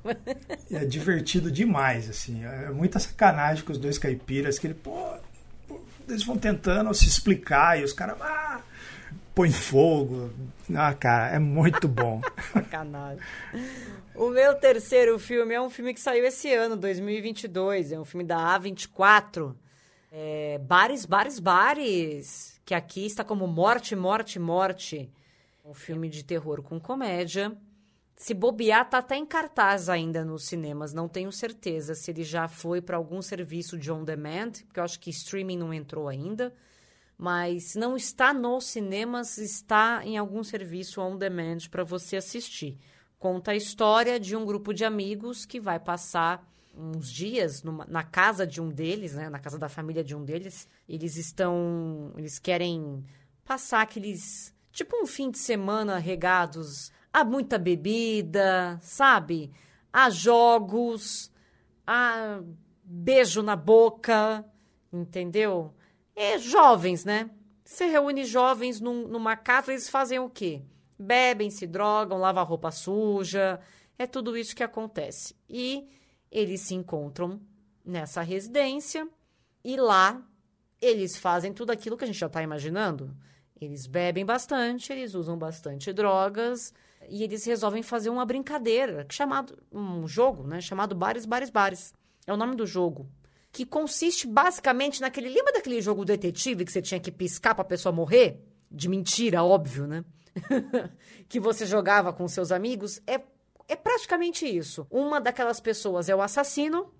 É 0.69 0.83
divertido 0.83 1.49
demais, 1.49 2.09
assim. 2.09 2.43
É 2.43 2.71
muita 2.71 2.99
sacanagem 2.99 3.63
com 3.63 3.71
os 3.71 3.77
dois 3.77 3.97
caipiras, 3.97 4.59
que 4.59 4.67
ele, 4.67 4.73
pô, 4.73 5.13
pô, 5.65 5.79
eles 6.09 6.25
vão 6.25 6.37
tentando 6.37 6.93
se 6.93 7.07
explicar 7.07 7.79
e 7.79 7.85
os 7.85 7.93
caras, 7.93 8.17
ah, 8.19 8.59
põe 9.33 9.49
fogo. 9.49 10.29
Ah, 10.75 10.93
cara, 10.93 11.33
é 11.33 11.39
muito 11.39 11.87
bom. 11.87 12.19
Sacanagem. 12.51 13.23
O 14.13 14.27
meu 14.29 14.55
terceiro 14.55 15.17
filme 15.17 15.53
é 15.53 15.61
um 15.61 15.69
filme 15.69 15.93
que 15.93 16.01
saiu 16.01 16.25
esse 16.25 16.53
ano, 16.53 16.75
2022. 16.75 17.93
É 17.93 17.97
um 17.99 18.03
filme 18.03 18.25
da 18.25 18.59
A24. 18.59 19.55
É 20.17 20.57
Bares, 20.59 21.05
Bares, 21.05 21.39
Bares. 21.39 22.61
Que 22.63 22.73
aqui 22.73 23.05
está 23.05 23.21
como 23.21 23.45
Morte, 23.47 23.97
Morte, 23.97 24.39
Morte. 24.39 25.11
Um 25.61 25.73
filme 25.73 26.07
de 26.07 26.23
terror 26.23 26.63
com 26.63 26.79
comédia. 26.79 27.51
Se 28.15 28.33
bobear, 28.33 28.89
tá 28.89 28.99
até 28.99 29.17
em 29.17 29.25
cartaz 29.25 29.89
ainda 29.89 30.23
nos 30.23 30.45
cinemas. 30.45 30.93
Não 30.93 31.09
tenho 31.09 31.33
certeza 31.33 31.93
se 31.93 32.11
ele 32.11 32.23
já 32.23 32.47
foi 32.47 32.81
para 32.81 32.95
algum 32.95 33.21
serviço 33.21 33.77
de 33.77 33.91
on 33.91 34.05
demand, 34.05 34.51
porque 34.65 34.79
eu 34.79 34.85
acho 34.85 35.01
que 35.01 35.09
streaming 35.09 35.57
não 35.57 35.73
entrou 35.73 36.07
ainda. 36.07 36.53
Mas 37.17 37.75
não 37.75 37.97
está 37.97 38.33
nos 38.33 38.67
cinemas, 38.67 39.37
está 39.37 39.99
em 40.05 40.17
algum 40.17 40.45
serviço 40.45 41.01
on 41.01 41.17
demand 41.17 41.57
para 41.69 41.83
você 41.83 42.15
assistir. 42.15 42.79
Conta 43.19 43.51
a 43.51 43.55
história 43.55 44.17
de 44.17 44.33
um 44.33 44.45
grupo 44.45 44.73
de 44.73 44.85
amigos 44.85 45.45
que 45.45 45.59
vai 45.59 45.77
passar 45.77 46.41
uns 46.77 47.09
dias 47.11 47.63
numa- 47.63 47.85
na 47.87 48.03
casa 48.03 48.45
de 48.45 48.61
um 48.61 48.69
deles, 48.69 49.13
né, 49.15 49.29
na 49.29 49.39
casa 49.39 49.57
da 49.57 49.69
família 49.69 50.03
de 50.03 50.15
um 50.15 50.23
deles. 50.23 50.67
Eles 50.87 51.15
estão, 51.17 52.11
eles 52.17 52.39
querem 52.39 53.03
passar 53.43 53.81
aqueles 53.81 54.53
tipo 54.71 54.95
um 55.01 55.05
fim 55.05 55.31
de 55.31 55.37
semana 55.37 55.97
regados 55.97 56.91
a 57.13 57.23
muita 57.23 57.57
bebida, 57.57 58.77
sabe? 58.81 59.51
A 59.93 60.09
jogos, 60.09 61.31
a 61.87 62.41
beijo 62.83 63.41
na 63.41 63.55
boca, 63.55 64.43
entendeu? 64.91 65.73
É 66.15 66.37
jovens, 66.37 67.05
né? 67.05 67.29
Você 67.63 67.85
reúne 67.85 68.25
jovens 68.25 68.79
num- 68.79 69.07
numa 69.07 69.35
casa, 69.35 69.71
eles 69.71 69.89
fazem 69.89 70.19
o 70.19 70.29
quê? 70.29 70.61
Bebem, 70.99 71.49
se 71.49 71.65
drogam, 71.65 72.17
lavam 72.17 72.43
roupa 72.45 72.71
suja. 72.71 73.59
É 73.97 74.05
tudo 74.05 74.37
isso 74.37 74.55
que 74.55 74.63
acontece. 74.63 75.35
E 75.49 75.87
eles 76.35 76.59
se 76.59 76.75
encontram 76.75 77.39
nessa 77.83 78.21
residência 78.21 79.07
e 79.63 79.77
lá 79.77 80.21
eles 80.81 81.15
fazem 81.15 81.53
tudo 81.53 81.71
aquilo 81.71 81.95
que 81.95 82.03
a 82.03 82.07
gente 82.07 82.19
já 82.19 82.27
está 82.27 82.43
imaginando. 82.43 83.15
Eles 83.59 83.87
bebem 83.87 84.25
bastante, 84.25 84.91
eles 84.91 85.13
usam 85.13 85.37
bastante 85.37 85.93
drogas 85.93 86.73
e 87.07 87.23
eles 87.23 87.45
resolvem 87.45 87.81
fazer 87.81 88.09
uma 88.09 88.25
brincadeira, 88.25 89.07
chamado 89.09 89.57
um 89.71 90.05
jogo, 90.05 90.45
né, 90.45 90.59
chamado 90.59 90.93
Bares 90.93 91.25
Bares 91.25 91.49
Bares. 91.49 91.93
É 92.27 92.33
o 92.33 92.37
nome 92.37 92.57
do 92.57 92.67
jogo, 92.67 93.09
que 93.49 93.65
consiste 93.65 94.27
basicamente 94.27 94.99
naquele, 94.99 95.29
lembra 95.29 95.53
daquele 95.53 95.79
jogo 95.79 96.03
detetive 96.03 96.65
que 96.65 96.71
você 96.71 96.81
tinha 96.81 96.99
que 96.99 97.13
piscar 97.13 97.55
para 97.55 97.61
a 97.61 97.67
pessoa 97.67 97.95
morrer? 97.95 98.43
De 98.69 98.89
mentira, 98.89 99.41
óbvio, 99.41 99.87
né? 99.87 100.03
que 101.29 101.39
você 101.39 101.65
jogava 101.65 102.11
com 102.11 102.27
seus 102.27 102.51
amigos, 102.51 102.99
é 103.07 103.21
é 103.67 103.75
praticamente 103.75 104.45
isso. 104.45 104.85
Uma 104.89 105.19
daquelas 105.19 105.59
pessoas 105.59 106.09
é 106.09 106.15
o 106.15 106.21
assassino 106.21 106.93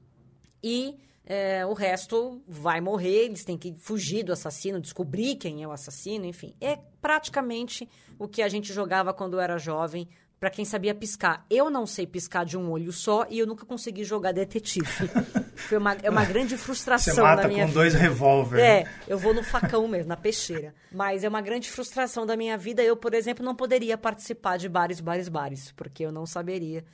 e 0.64 0.98
é, 1.26 1.66
o 1.66 1.74
resto 1.74 2.42
vai 2.48 2.80
morrer. 2.82 3.26
Eles 3.26 3.44
têm 3.44 3.58
que 3.58 3.74
fugir 3.78 4.24
do 4.24 4.34
assassino, 4.34 4.80
descobrir 4.80 5.36
quem 5.36 5.64
é 5.64 5.68
o 5.68 5.72
assassino, 5.72 6.26
enfim. 6.26 6.56
É 6.62 6.78
praticamente 7.02 7.90
o 8.18 8.28
que 8.28 8.42
a 8.42 8.50
gente 8.50 8.72
jogava 8.72 9.14
quando 9.14 9.40
era 9.40 9.58
jovem. 9.58 10.08
Pra 10.46 10.52
quem 10.52 10.64
sabia 10.64 10.94
piscar. 10.94 11.44
Eu 11.50 11.72
não 11.72 11.88
sei 11.88 12.06
piscar 12.06 12.46
de 12.46 12.56
um 12.56 12.70
olho 12.70 12.92
só 12.92 13.26
e 13.32 13.40
eu 13.40 13.48
nunca 13.48 13.66
consegui 13.66 14.04
jogar 14.04 14.32
detetive. 14.32 14.86
Foi 15.58 15.80
uma, 15.80 15.94
é 16.04 16.08
uma 16.08 16.24
grande 16.24 16.56
Você 16.56 16.64
frustração 16.64 17.24
mata 17.24 17.42
na 17.42 17.48
minha 17.48 17.66
com 17.66 17.74
dois 17.74 17.96
revólver. 17.96 18.60
é, 18.60 18.86
eu 19.08 19.18
vou 19.18 19.34
no 19.34 19.42
facão 19.42 19.88
mesmo, 19.88 20.08
na 20.08 20.16
peixeira. 20.16 20.76
Mas 20.92 21.24
é 21.24 21.30
uma 21.30 21.42
grande 21.42 21.72
frustração 21.72 22.28
da 22.28 22.38
minha 22.38 22.56
vida. 22.60 22.84
Eu, 22.84 22.96
por 22.96 23.16
exemplo, 23.16 23.44
não 23.44 23.56
poderia 23.56 23.98
participar 23.98 24.58
de 24.58 24.70
bares, 24.70 25.00
bares, 25.00 25.28
bares, 25.28 25.72
porque 25.72 26.06
eu 26.06 26.12
não 26.12 26.28
saberia. 26.28 26.86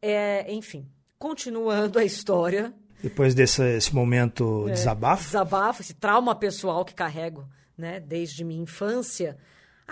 É, 0.00 0.46
enfim, 0.52 0.86
continuando 1.18 1.98
a 1.98 2.04
história, 2.04 2.72
Depois 3.02 3.34
desse 3.34 3.64
esse 3.78 3.92
momento 3.92 4.66
desabafo, 4.70 5.24
desabafo, 5.24 5.82
esse 5.82 5.94
trauma 5.94 6.36
pessoal 6.36 6.84
que 6.84 6.94
carrego, 6.94 7.48
né, 7.76 7.98
desde 7.98 8.44
minha 8.44 8.62
infância. 8.62 9.36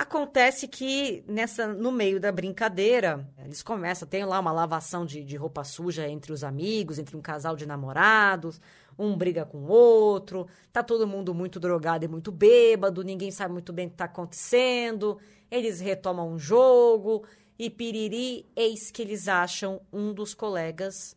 Acontece 0.01 0.67
que 0.67 1.23
nessa 1.29 1.67
no 1.67 1.93
meio 1.93 2.19
da 2.19 2.33
brincadeira, 2.33 3.31
eles 3.45 3.63
começam, 3.63 4.09
tem 4.09 4.25
lá 4.25 4.41
uma 4.41 4.51
lavação 4.51 5.05
de, 5.05 5.23
de 5.23 5.37
roupa 5.37 5.63
suja 5.63 6.09
entre 6.09 6.33
os 6.33 6.43
amigos, 6.43 6.99
entre 6.99 7.15
um 7.15 7.21
casal 7.21 7.55
de 7.55 7.67
namorados, 7.67 8.59
um 8.99 9.15
briga 9.15 9.45
com 9.45 9.59
o 9.59 9.69
outro, 9.69 10.47
tá 10.73 10.83
todo 10.83 11.07
mundo 11.07 11.35
muito 11.35 11.61
drogado 11.61 12.03
e 12.03 12.09
muito 12.09 12.33
bêbado, 12.33 13.05
ninguém 13.05 13.31
sabe 13.31 13.53
muito 13.53 13.75
bem 13.75 13.89
o 13.89 13.91
que 13.91 13.97
tá 13.97 14.07
acontecendo, 14.07 15.19
eles 15.51 15.81
retomam 15.81 16.33
um 16.33 16.39
jogo 16.39 17.27
e 17.59 17.69
piriri, 17.69 18.51
eis 18.57 18.91
que 18.91 19.03
eles 19.03 19.29
acham 19.29 19.83
um 19.93 20.15
dos 20.15 20.33
colegas 20.33 21.15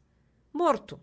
morto. 0.52 1.00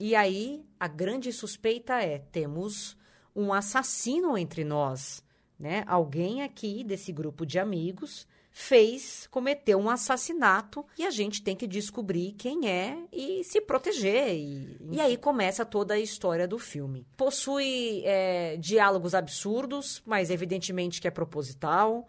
E 0.00 0.16
aí, 0.16 0.66
a 0.80 0.88
grande 0.88 1.32
suspeita 1.32 2.02
é: 2.02 2.18
temos 2.18 2.96
um 3.36 3.52
assassino 3.52 4.36
entre 4.36 4.64
nós, 4.64 5.22
né? 5.58 5.84
Alguém 5.86 6.42
aqui 6.42 6.82
desse 6.84 7.12
grupo 7.12 7.44
de 7.46 7.58
amigos 7.58 8.26
fez, 8.56 9.26
cometeu 9.32 9.78
um 9.78 9.90
assassinato 9.90 10.86
e 10.96 11.04
a 11.04 11.10
gente 11.10 11.42
tem 11.42 11.56
que 11.56 11.66
descobrir 11.66 12.32
quem 12.38 12.68
é 12.68 12.96
e 13.12 13.42
se 13.42 13.60
proteger. 13.60 14.32
E, 14.32 14.78
e 14.92 15.00
aí 15.00 15.16
começa 15.16 15.66
toda 15.66 15.94
a 15.94 15.98
história 15.98 16.46
do 16.46 16.56
filme. 16.56 17.04
Possui 17.16 18.02
é, 18.04 18.56
diálogos 18.56 19.12
absurdos, 19.12 20.00
mas 20.06 20.30
evidentemente 20.30 21.00
que 21.00 21.08
é 21.08 21.10
proposital. 21.10 22.06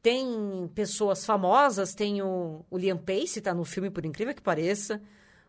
Tem 0.00 0.70
pessoas 0.72 1.26
famosas, 1.26 1.94
tem 1.96 2.22
o, 2.22 2.64
o 2.70 2.78
Liam 2.78 2.96
Pace, 2.96 3.40
tá 3.40 3.52
no 3.52 3.64
filme, 3.64 3.90
por 3.90 4.06
incrível 4.06 4.32
que 4.32 4.40
pareça. 4.40 5.02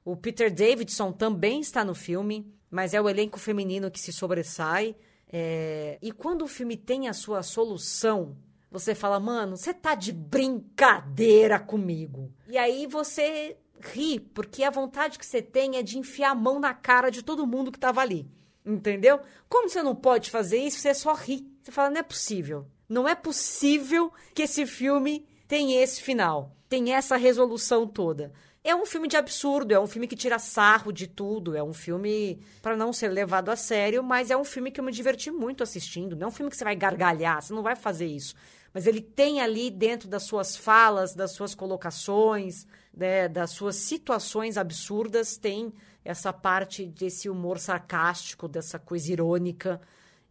O 0.04 0.16
Peter 0.16 0.52
Davidson 0.52 1.12
também 1.12 1.62
está 1.62 1.86
no 1.86 1.94
filme, 1.94 2.52
mas 2.72 2.96
é 2.96 3.00
o 3.00 3.08
elenco 3.08 3.38
feminino 3.38 3.92
que 3.92 4.00
se 4.00 4.12
sobressai. 4.12 4.96
É, 5.32 5.98
E 6.02 6.12
quando 6.12 6.44
o 6.44 6.48
filme 6.48 6.76
tem 6.76 7.08
a 7.08 7.14
sua 7.14 7.44
solução, 7.44 8.36
você 8.72 8.94
fala, 8.96 9.20
mano, 9.20 9.58
você 9.58 9.74
tá 9.74 9.96
de 9.96 10.12
brincadeira 10.12 11.60
comigo. 11.60 12.32
E 12.48 12.58
aí 12.58 12.88
você 12.88 13.58
ri, 13.80 14.20
porque 14.20 14.64
a 14.64 14.70
vontade 14.70 15.18
que 15.18 15.26
você 15.26 15.42
tem 15.42 15.78
é 15.78 15.84
de 15.84 15.98
enfiar 15.98 16.32
a 16.32 16.36
mão 16.36 16.60
na 16.60 16.74
cara 16.74 17.10
de 17.10 17.24
todo 17.24 17.48
mundo 17.48 17.72
que 17.72 17.80
tava 17.80 18.02
ali. 18.02 18.30
Entendeu? 18.66 19.20
Como 19.48 19.70
você 19.70 19.82
não 19.82 19.96
pode 19.96 20.30
fazer 20.30 20.58
isso, 20.58 20.80
você 20.80 20.94
só 20.94 21.14
ri. 21.14 21.48
Você 21.64 21.72
fala, 21.72 21.90
não 21.90 22.00
é 22.00 22.04
possível. 22.04 22.68
Não 22.88 23.08
é 23.08 23.16
possível 23.16 24.12
que 24.34 24.44
esse 24.44 24.66
filme 24.66 25.26
tenha 25.48 25.82
esse 25.82 26.02
final, 26.02 26.56
tem 26.68 26.94
essa 26.94 27.18
resolução 27.18 27.88
toda. 27.88 28.32
É 28.62 28.76
um 28.76 28.86
filme 28.86 29.08
de 29.08 29.16
absurdo, 29.16 29.74
é 29.74 29.80
um 29.80 29.88
filme 29.88 30.06
que 30.06 30.18
tira 30.18 30.38
sarro 30.38 30.92
de 30.92 31.08
tudo, 31.08 31.56
é 31.56 31.64
um 31.64 31.74
filme 31.74 32.42
para 32.62 32.76
não 32.76 32.92
ser 32.92 33.08
levado 33.08 33.50
a 33.50 33.56
sério, 33.56 34.04
mas 34.04 34.30
é 34.30 34.36
um 34.36 34.44
filme 34.44 34.70
que 34.70 34.82
eu 34.82 34.84
me 34.84 34.92
diverti 34.92 35.32
muito 35.32 35.64
assistindo. 35.64 36.16
Não 36.16 36.26
é 36.26 36.28
um 36.28 36.32
filme 36.32 36.50
que 36.50 36.58
você 36.58 36.66
vai 36.66 36.76
gargalhar, 36.76 37.42
você 37.42 37.54
não 37.54 37.64
vai 37.64 37.78
fazer 37.78 38.08
isso. 38.08 38.36
Mas 38.74 38.86
ele 38.86 39.02
tem 39.02 39.42
ali 39.42 39.72
dentro 39.72 40.10
das 40.10 40.24
suas 40.24 40.58
falas, 40.58 41.16
das 41.16 41.32
suas 41.32 41.56
colocações, 41.56 42.68
né, 42.94 43.30
das 43.30 43.52
suas 43.52 43.78
situações 43.78 44.58
absurdas, 44.58 45.38
tem 45.38 45.74
essa 46.04 46.34
parte 46.34 46.86
desse 46.86 47.30
humor 47.30 47.60
sarcástico, 47.60 48.48
dessa 48.48 48.78
coisa 48.78 49.12
irônica. 49.12 49.80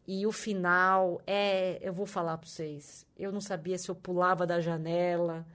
E 0.07 0.27
o 0.27 0.33
final 0.33 1.21
é. 1.27 1.79
Eu 1.83 1.93
vou 1.93 2.07
falar 2.07 2.39
para 2.39 2.49
vocês. 2.49 3.07
Eu 3.17 3.33
não 3.33 3.41
sabia 3.41 3.79
se 3.79 3.91
eu 3.91 3.95
pulava 3.95 4.47
da 4.47 4.61
janela, 4.61 5.47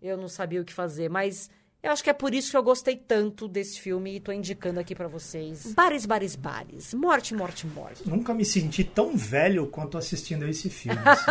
eu 0.00 0.16
não 0.16 0.28
sabia 0.28 0.60
o 0.60 0.64
que 0.64 0.72
fazer, 0.72 1.08
mas 1.08 1.50
eu 1.80 1.92
acho 1.92 2.02
que 2.02 2.10
é 2.10 2.12
por 2.12 2.34
isso 2.34 2.50
que 2.50 2.56
eu 2.56 2.62
gostei 2.62 2.96
tanto 2.96 3.46
desse 3.46 3.80
filme 3.80 4.16
e 4.16 4.20
tô 4.20 4.32
indicando 4.32 4.80
aqui 4.80 4.94
para 4.94 5.06
vocês. 5.06 5.72
Bares, 5.74 6.04
bares, 6.04 6.34
bares. 6.34 6.92
Morte, 6.92 7.34
morte, 7.34 7.66
morte. 7.66 8.08
nunca 8.08 8.34
me 8.34 8.44
senti 8.44 8.82
tão 8.82 9.16
velho 9.16 9.66
quanto 9.68 9.96
assistindo 9.96 10.44
a 10.44 10.50
esse 10.50 10.68
filme. 10.68 10.98
assim. 11.04 11.30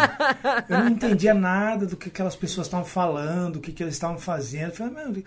Eu 0.69 0.79
não 0.79 0.89
entendia 0.89 1.33
nada 1.33 1.85
do 1.85 1.97
que 1.97 2.07
aquelas 2.07 2.35
pessoas 2.35 2.67
estavam 2.67 2.85
falando, 2.85 3.57
o 3.57 3.61
que, 3.61 3.73
que 3.73 3.83
eles 3.83 3.95
estavam 3.95 4.17
fazendo. 4.17 4.69
Eu 4.69 4.75
falei, 4.75 4.93
meu, 4.93 5.23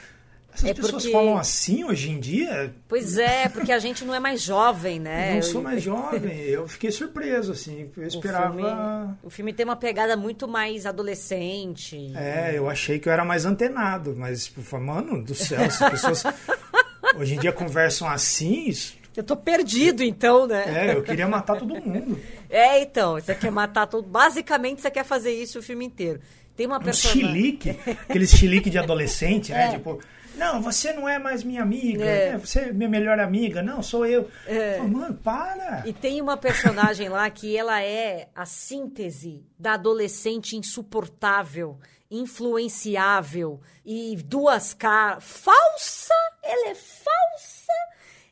Essas 0.53 0.71
É 0.71 0.75
pessoas 0.75 1.03
porque- 1.05 1.13
falam 1.13 1.39
assim 1.39 1.85
hoje 1.85 2.11
em 2.11 2.19
dia? 2.19 2.75
Pois 2.89 3.17
é, 3.19 3.49
porque 3.49 3.71
a 3.73 3.79
gente 3.79 4.05
não 4.05 4.15
é 4.15 4.19
mais 4.21 4.43
jovem, 4.43 4.99
né? 4.99 5.35
não 5.35 5.43
sou 5.43 5.63
mais 5.63 5.83
jovem. 5.83 6.39
Eu 6.41 6.67
fiquei 6.69 6.91
surpreso, 6.91 7.53
assim. 7.53 7.91
Eu 7.97 8.03
O 8.03 8.07
esperava. 8.07 8.53
filme, 8.55 9.17
o 9.23 9.31
filme 9.31 9.53
tem 9.53 9.65
uma 9.65 9.77
pegada 9.77 10.17
muito 10.17 10.49
mais 10.49 10.87
adolescente. 10.87 12.13
É, 12.17 12.53
eu 12.57 12.69
achei 12.69 12.99
que 12.99 13.09
eu 13.09 13.13
era 13.13 13.25
mais 13.25 13.45
antenado, 13.45 14.15
mas, 14.17 14.47
tipo, 14.47 14.81
mano 14.81 15.23
do 15.23 15.35
céu, 15.35 15.61
as 15.63 15.79
pessoas 15.79 16.23
hoje 17.17 17.35
em 17.35 17.39
dia 17.39 17.53
conversam 17.53 18.09
assim. 18.09 18.69
isso- 18.69 18.99
Eu 19.17 19.23
tô 19.25 19.37
perdido, 19.37 20.03
então, 20.03 20.47
né? 20.47 20.89
É, 20.91 20.95
eu 20.95 21.03
queria 21.03 21.27
matar 21.29 21.57
todo 21.59 21.75
mundo. 21.75 22.19
É, 22.49 22.81
então, 22.83 23.15
você 23.15 23.35
quer 23.35 23.51
matar 23.51 23.87
todo. 23.87 24.07
Basicamente, 24.09 24.81
você 24.81 24.91
quer 24.91 25.05
fazer 25.05 25.33
isso 25.33 25.59
o 25.59 25.63
filme 25.63 25.85
inteiro. 25.85 26.21
Tem 26.57 26.67
uma 26.67 26.79
Um 26.79 26.83
personagem. 26.83 27.27
chilique, 27.27 27.71
aqueles 28.09 28.31
chilique 28.31 28.69
de 28.71 28.79
adolescente, 28.79 29.51
né? 29.53 29.67
É. 29.67 29.71
Tipo, 29.71 29.99
não, 30.41 30.61
você 30.63 30.93
não 30.93 31.09
é 31.09 31.19
mais 31.19 31.45
minha 31.45 31.63
amiga, 31.63 32.05
É. 32.05 32.33
né? 32.33 32.39
você 32.39 32.61
é 32.61 32.73
minha 32.73 32.89
melhor 32.89 33.21
amiga, 33.21 33.63
não, 33.63 33.83
sou 33.83 34.05
eu. 34.07 34.29
É. 34.47 34.77
Falei, 34.79 34.91
mano, 34.91 35.15
para! 35.15 35.85
E 35.87 35.93
tem 35.93 36.21
uma 36.21 36.37
personagem 36.37 37.09
lá 37.09 37.29
que 37.31 37.57
ela 37.57 37.81
é 37.83 38.29
a 38.35 38.45
síntese 38.47 39.45
da 39.59 39.75
adolescente 39.75 40.57
insuportável, 40.57 41.79
influenciável 42.11 43.61
e 43.85 44.17
duas 44.25 44.75
caras. 44.75 45.23
Falsa! 45.25 46.15
Ela 46.43 46.71
é 46.71 46.75
falsa! 46.75 47.73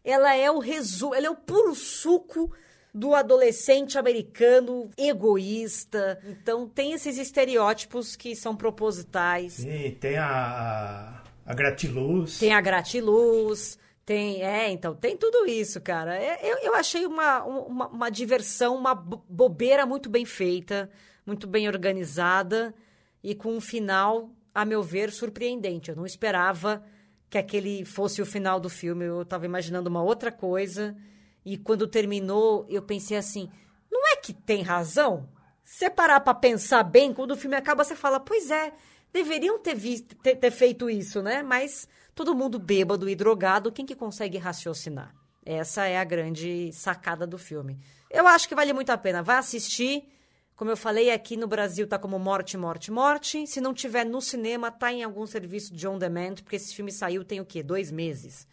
Ela 0.05 0.35
é 0.35 0.51
o 0.51 0.59
resumo, 0.59 1.14
ela 1.14 1.27
é 1.27 1.31
o 1.31 1.37
puro 1.37 1.75
suco 1.75 2.51
do 2.94 3.14
adolescente 3.14 3.99
americano 3.99 4.90
egoísta. 4.97 6.18
Então 6.27 6.66
tem 6.66 6.92
esses 6.92 7.18
estereótipos 7.18 8.16
que 8.16 8.35
são 8.35 8.57
propositais. 8.57 9.62
E 9.64 9.90
tem 10.01 10.16
a, 10.16 11.17
a, 11.50 11.54
gratiluz. 11.54 12.38
Tem 12.38 12.52
a 12.52 12.61
gratiluz, 12.61 13.78
tem. 14.04 14.42
É, 14.42 14.70
então, 14.70 14.94
tem 14.94 15.16
tudo 15.16 15.46
isso, 15.46 15.80
cara. 15.80 16.16
É, 16.16 16.38
eu, 16.42 16.58
eu 16.58 16.74
achei 16.74 17.06
uma, 17.06 17.42
uma, 17.44 17.88
uma 17.88 18.11
diversão, 18.11 18.76
uma 18.76 18.94
bo- 18.94 19.24
bobeira 19.28 19.87
muito 19.87 20.08
bem 20.08 20.24
feita, 20.24 20.90
muito 21.26 21.46
bem 21.46 21.66
organizada 21.68 22.74
e 23.22 23.34
com 23.34 23.56
um 23.56 23.61
final, 23.61 24.30
a 24.54 24.64
meu 24.64 24.82
ver, 24.82 25.11
surpreendente. 25.11 25.90
Eu 25.90 25.96
não 25.96 26.06
esperava 26.06 26.84
que 27.30 27.38
aquele 27.38 27.84
fosse 27.84 28.22
o 28.22 28.26
final 28.26 28.58
do 28.58 28.68
filme. 28.70 29.04
Eu 29.04 29.24
tava 29.24 29.44
imaginando 29.46 29.88
uma 29.90 30.02
outra 30.02 30.30
coisa. 30.32 30.96
E 31.44 31.56
quando 31.56 31.87
terminou, 31.87 32.66
eu 32.68 32.82
pensei 32.82 33.16
assim: 33.16 33.50
não 33.90 34.06
é 34.08 34.16
que 34.16 34.32
tem 34.32 34.62
razão? 34.62 35.28
Você 35.64 35.90
parar 35.90 36.20
pra 36.20 36.32
pensar 36.32 36.82
bem, 36.82 37.12
quando 37.12 37.32
o 37.32 37.37
filme 37.37 37.56
acaba, 37.56 37.84
você 37.84 37.94
fala: 37.94 38.18
pois 38.18 38.50
é, 38.50 38.72
deveriam 39.12 39.59
ter, 39.59 39.77
ter, 40.23 40.37
ter 40.37 40.51
feito 40.51 40.88
isso, 40.90 41.23
né? 41.23 41.42
Mas 41.42 41.88
todo 42.14 42.35
mundo 42.35 42.59
bêbado 42.59 43.09
e 43.09 43.14
drogado, 43.14 43.73
quem 43.73 43.87
que 43.87 43.94
consegue 43.94 44.38
raciocinar? 44.38 45.14
Essa 45.44 45.87
é 45.87 45.97
a 45.97 46.05
grande 46.05 46.71
sacada 46.73 47.27
do 47.27 47.38
filme. 47.38 47.79
Eu 48.11 48.27
acho 48.27 48.49
que 48.49 48.55
vale 48.55 48.73
muito 48.73 48.90
a 48.90 48.99
pena. 48.99 49.23
Vai 49.23 49.37
assistir. 49.37 50.07
Como 50.55 50.71
eu 50.71 50.77
falei, 50.77 51.11
aqui 51.11 51.37
no 51.37 51.47
Brasil 51.47 51.87
tá 51.87 51.99
como 51.99 52.18
Morte, 52.18 52.57
Morte, 52.57 52.90
Morte. 52.90 53.47
Se 53.47 53.61
não 53.61 53.73
tiver 53.73 54.05
no 54.05 54.21
cinema, 54.21 54.71
tá 54.71 54.92
em 54.92 55.03
algum 55.05 55.25
serviço 55.25 55.73
de 55.73 55.87
on 55.87 55.97
demand, 55.97 56.35
porque 56.42 56.57
esse 56.57 56.75
filme 56.75 56.90
saiu 56.90 57.25
tem 57.25 57.40
o 57.40 57.47
quê? 57.47 57.62
Dois 57.62 57.90
meses. 57.90 58.47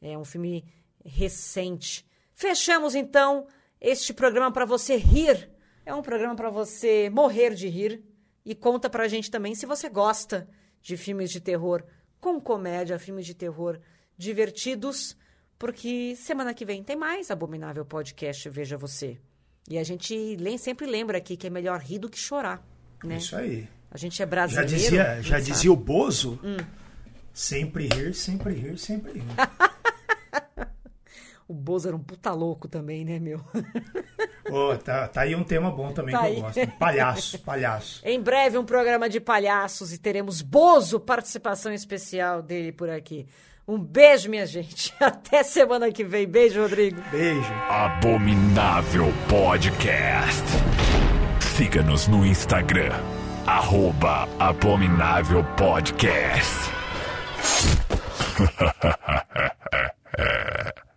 É 0.00 0.16
um 0.16 0.24
filme 0.24 0.64
recente. 1.04 2.06
Fechamos 2.34 2.94
então 2.94 3.46
este 3.80 4.12
programa 4.12 4.52
para 4.52 4.64
você 4.64 4.96
rir. 4.96 5.50
É 5.84 5.94
um 5.94 6.02
programa 6.02 6.36
para 6.36 6.50
você 6.50 7.08
morrer 7.10 7.54
de 7.54 7.68
rir. 7.68 8.04
E 8.46 8.54
conta 8.54 8.88
pra 8.88 9.08
gente 9.08 9.30
também 9.30 9.54
se 9.56 9.66
você 9.66 9.88
gosta 9.90 10.48
de 10.80 10.96
filmes 10.96 11.30
de 11.32 11.40
terror 11.40 11.82
com 12.20 12.40
comédia, 12.40 12.96
filmes 12.98 13.26
de 13.26 13.34
terror 13.34 13.78
divertidos, 14.16 15.16
porque 15.58 16.14
semana 16.16 16.54
que 16.54 16.64
vem 16.64 16.82
tem 16.82 16.94
mais 16.96 17.30
Abominável 17.30 17.84
Podcast 17.84 18.48
Veja 18.48 18.76
Você. 18.78 19.18
E 19.68 19.76
a 19.78 19.82
gente 19.82 20.36
sempre 20.58 20.86
lembra 20.86 21.18
aqui 21.18 21.36
que 21.36 21.48
é 21.48 21.50
melhor 21.50 21.80
rir 21.80 21.98
do 21.98 22.08
que 22.08 22.18
chorar, 22.18 22.64
né? 23.02 23.16
Isso 23.16 23.34
aí. 23.36 23.68
A 23.90 23.98
gente 23.98 24.14
é 24.22 24.24
Já 24.24 24.26
brasileiro. 24.26 24.68
dizia, 24.70 25.10
a 25.12 25.16
gente 25.16 25.28
já 25.28 25.40
dizia 25.40 25.72
o 25.72 25.76
Bozo, 25.76 26.38
Hum. 26.44 26.56
sempre 27.32 27.88
rir, 27.88 28.14
sempre 28.14 28.54
rir, 28.54 28.78
sempre 28.78 29.12
rir. 29.14 29.24
O 31.48 31.54
Bozo 31.54 31.86
era 31.88 31.96
um 31.96 32.00
puta 32.00 32.32
louco 32.32 32.66
também, 32.66 33.04
né, 33.04 33.18
meu? 33.20 33.40
Ô, 34.50 34.76
tá, 34.76 35.06
tá 35.08 35.20
aí 35.20 35.34
um 35.36 35.44
tema 35.44 35.70
bom 35.70 35.92
também 35.92 36.12
Tá 36.14 36.20
que 36.22 36.26
aí. 36.26 36.36
eu 36.36 36.42
gosto. 36.42 36.66
Palhaço, 36.78 37.38
palhaço. 37.40 38.00
Em 38.04 38.20
breve, 38.20 38.58
um 38.58 38.64
programa 38.64 39.08
de 39.08 39.20
palhaços 39.20 39.92
e 39.92 39.98
teremos 39.98 40.42
Bozo, 40.42 40.98
participação 40.98 41.72
especial 41.72 42.42
dele 42.42 42.72
por 42.72 42.90
aqui. 42.90 43.26
Um 43.66 43.78
beijo, 43.78 44.28
minha 44.30 44.46
gente. 44.46 44.92
Até 45.00 45.42
semana 45.44 45.90
que 45.92 46.04
vem. 46.04 46.26
Beijo, 46.26 46.60
Rodrigo. 46.62 47.00
Beijo. 47.10 47.52
Abominável 47.68 49.06
Podcast. 49.28 50.44
Siga-nos 51.56 52.06
no 52.08 52.24
Instagram, 52.26 52.92
arroba 53.46 54.28
Abominável 54.38 55.42
Podcast. 55.56 56.70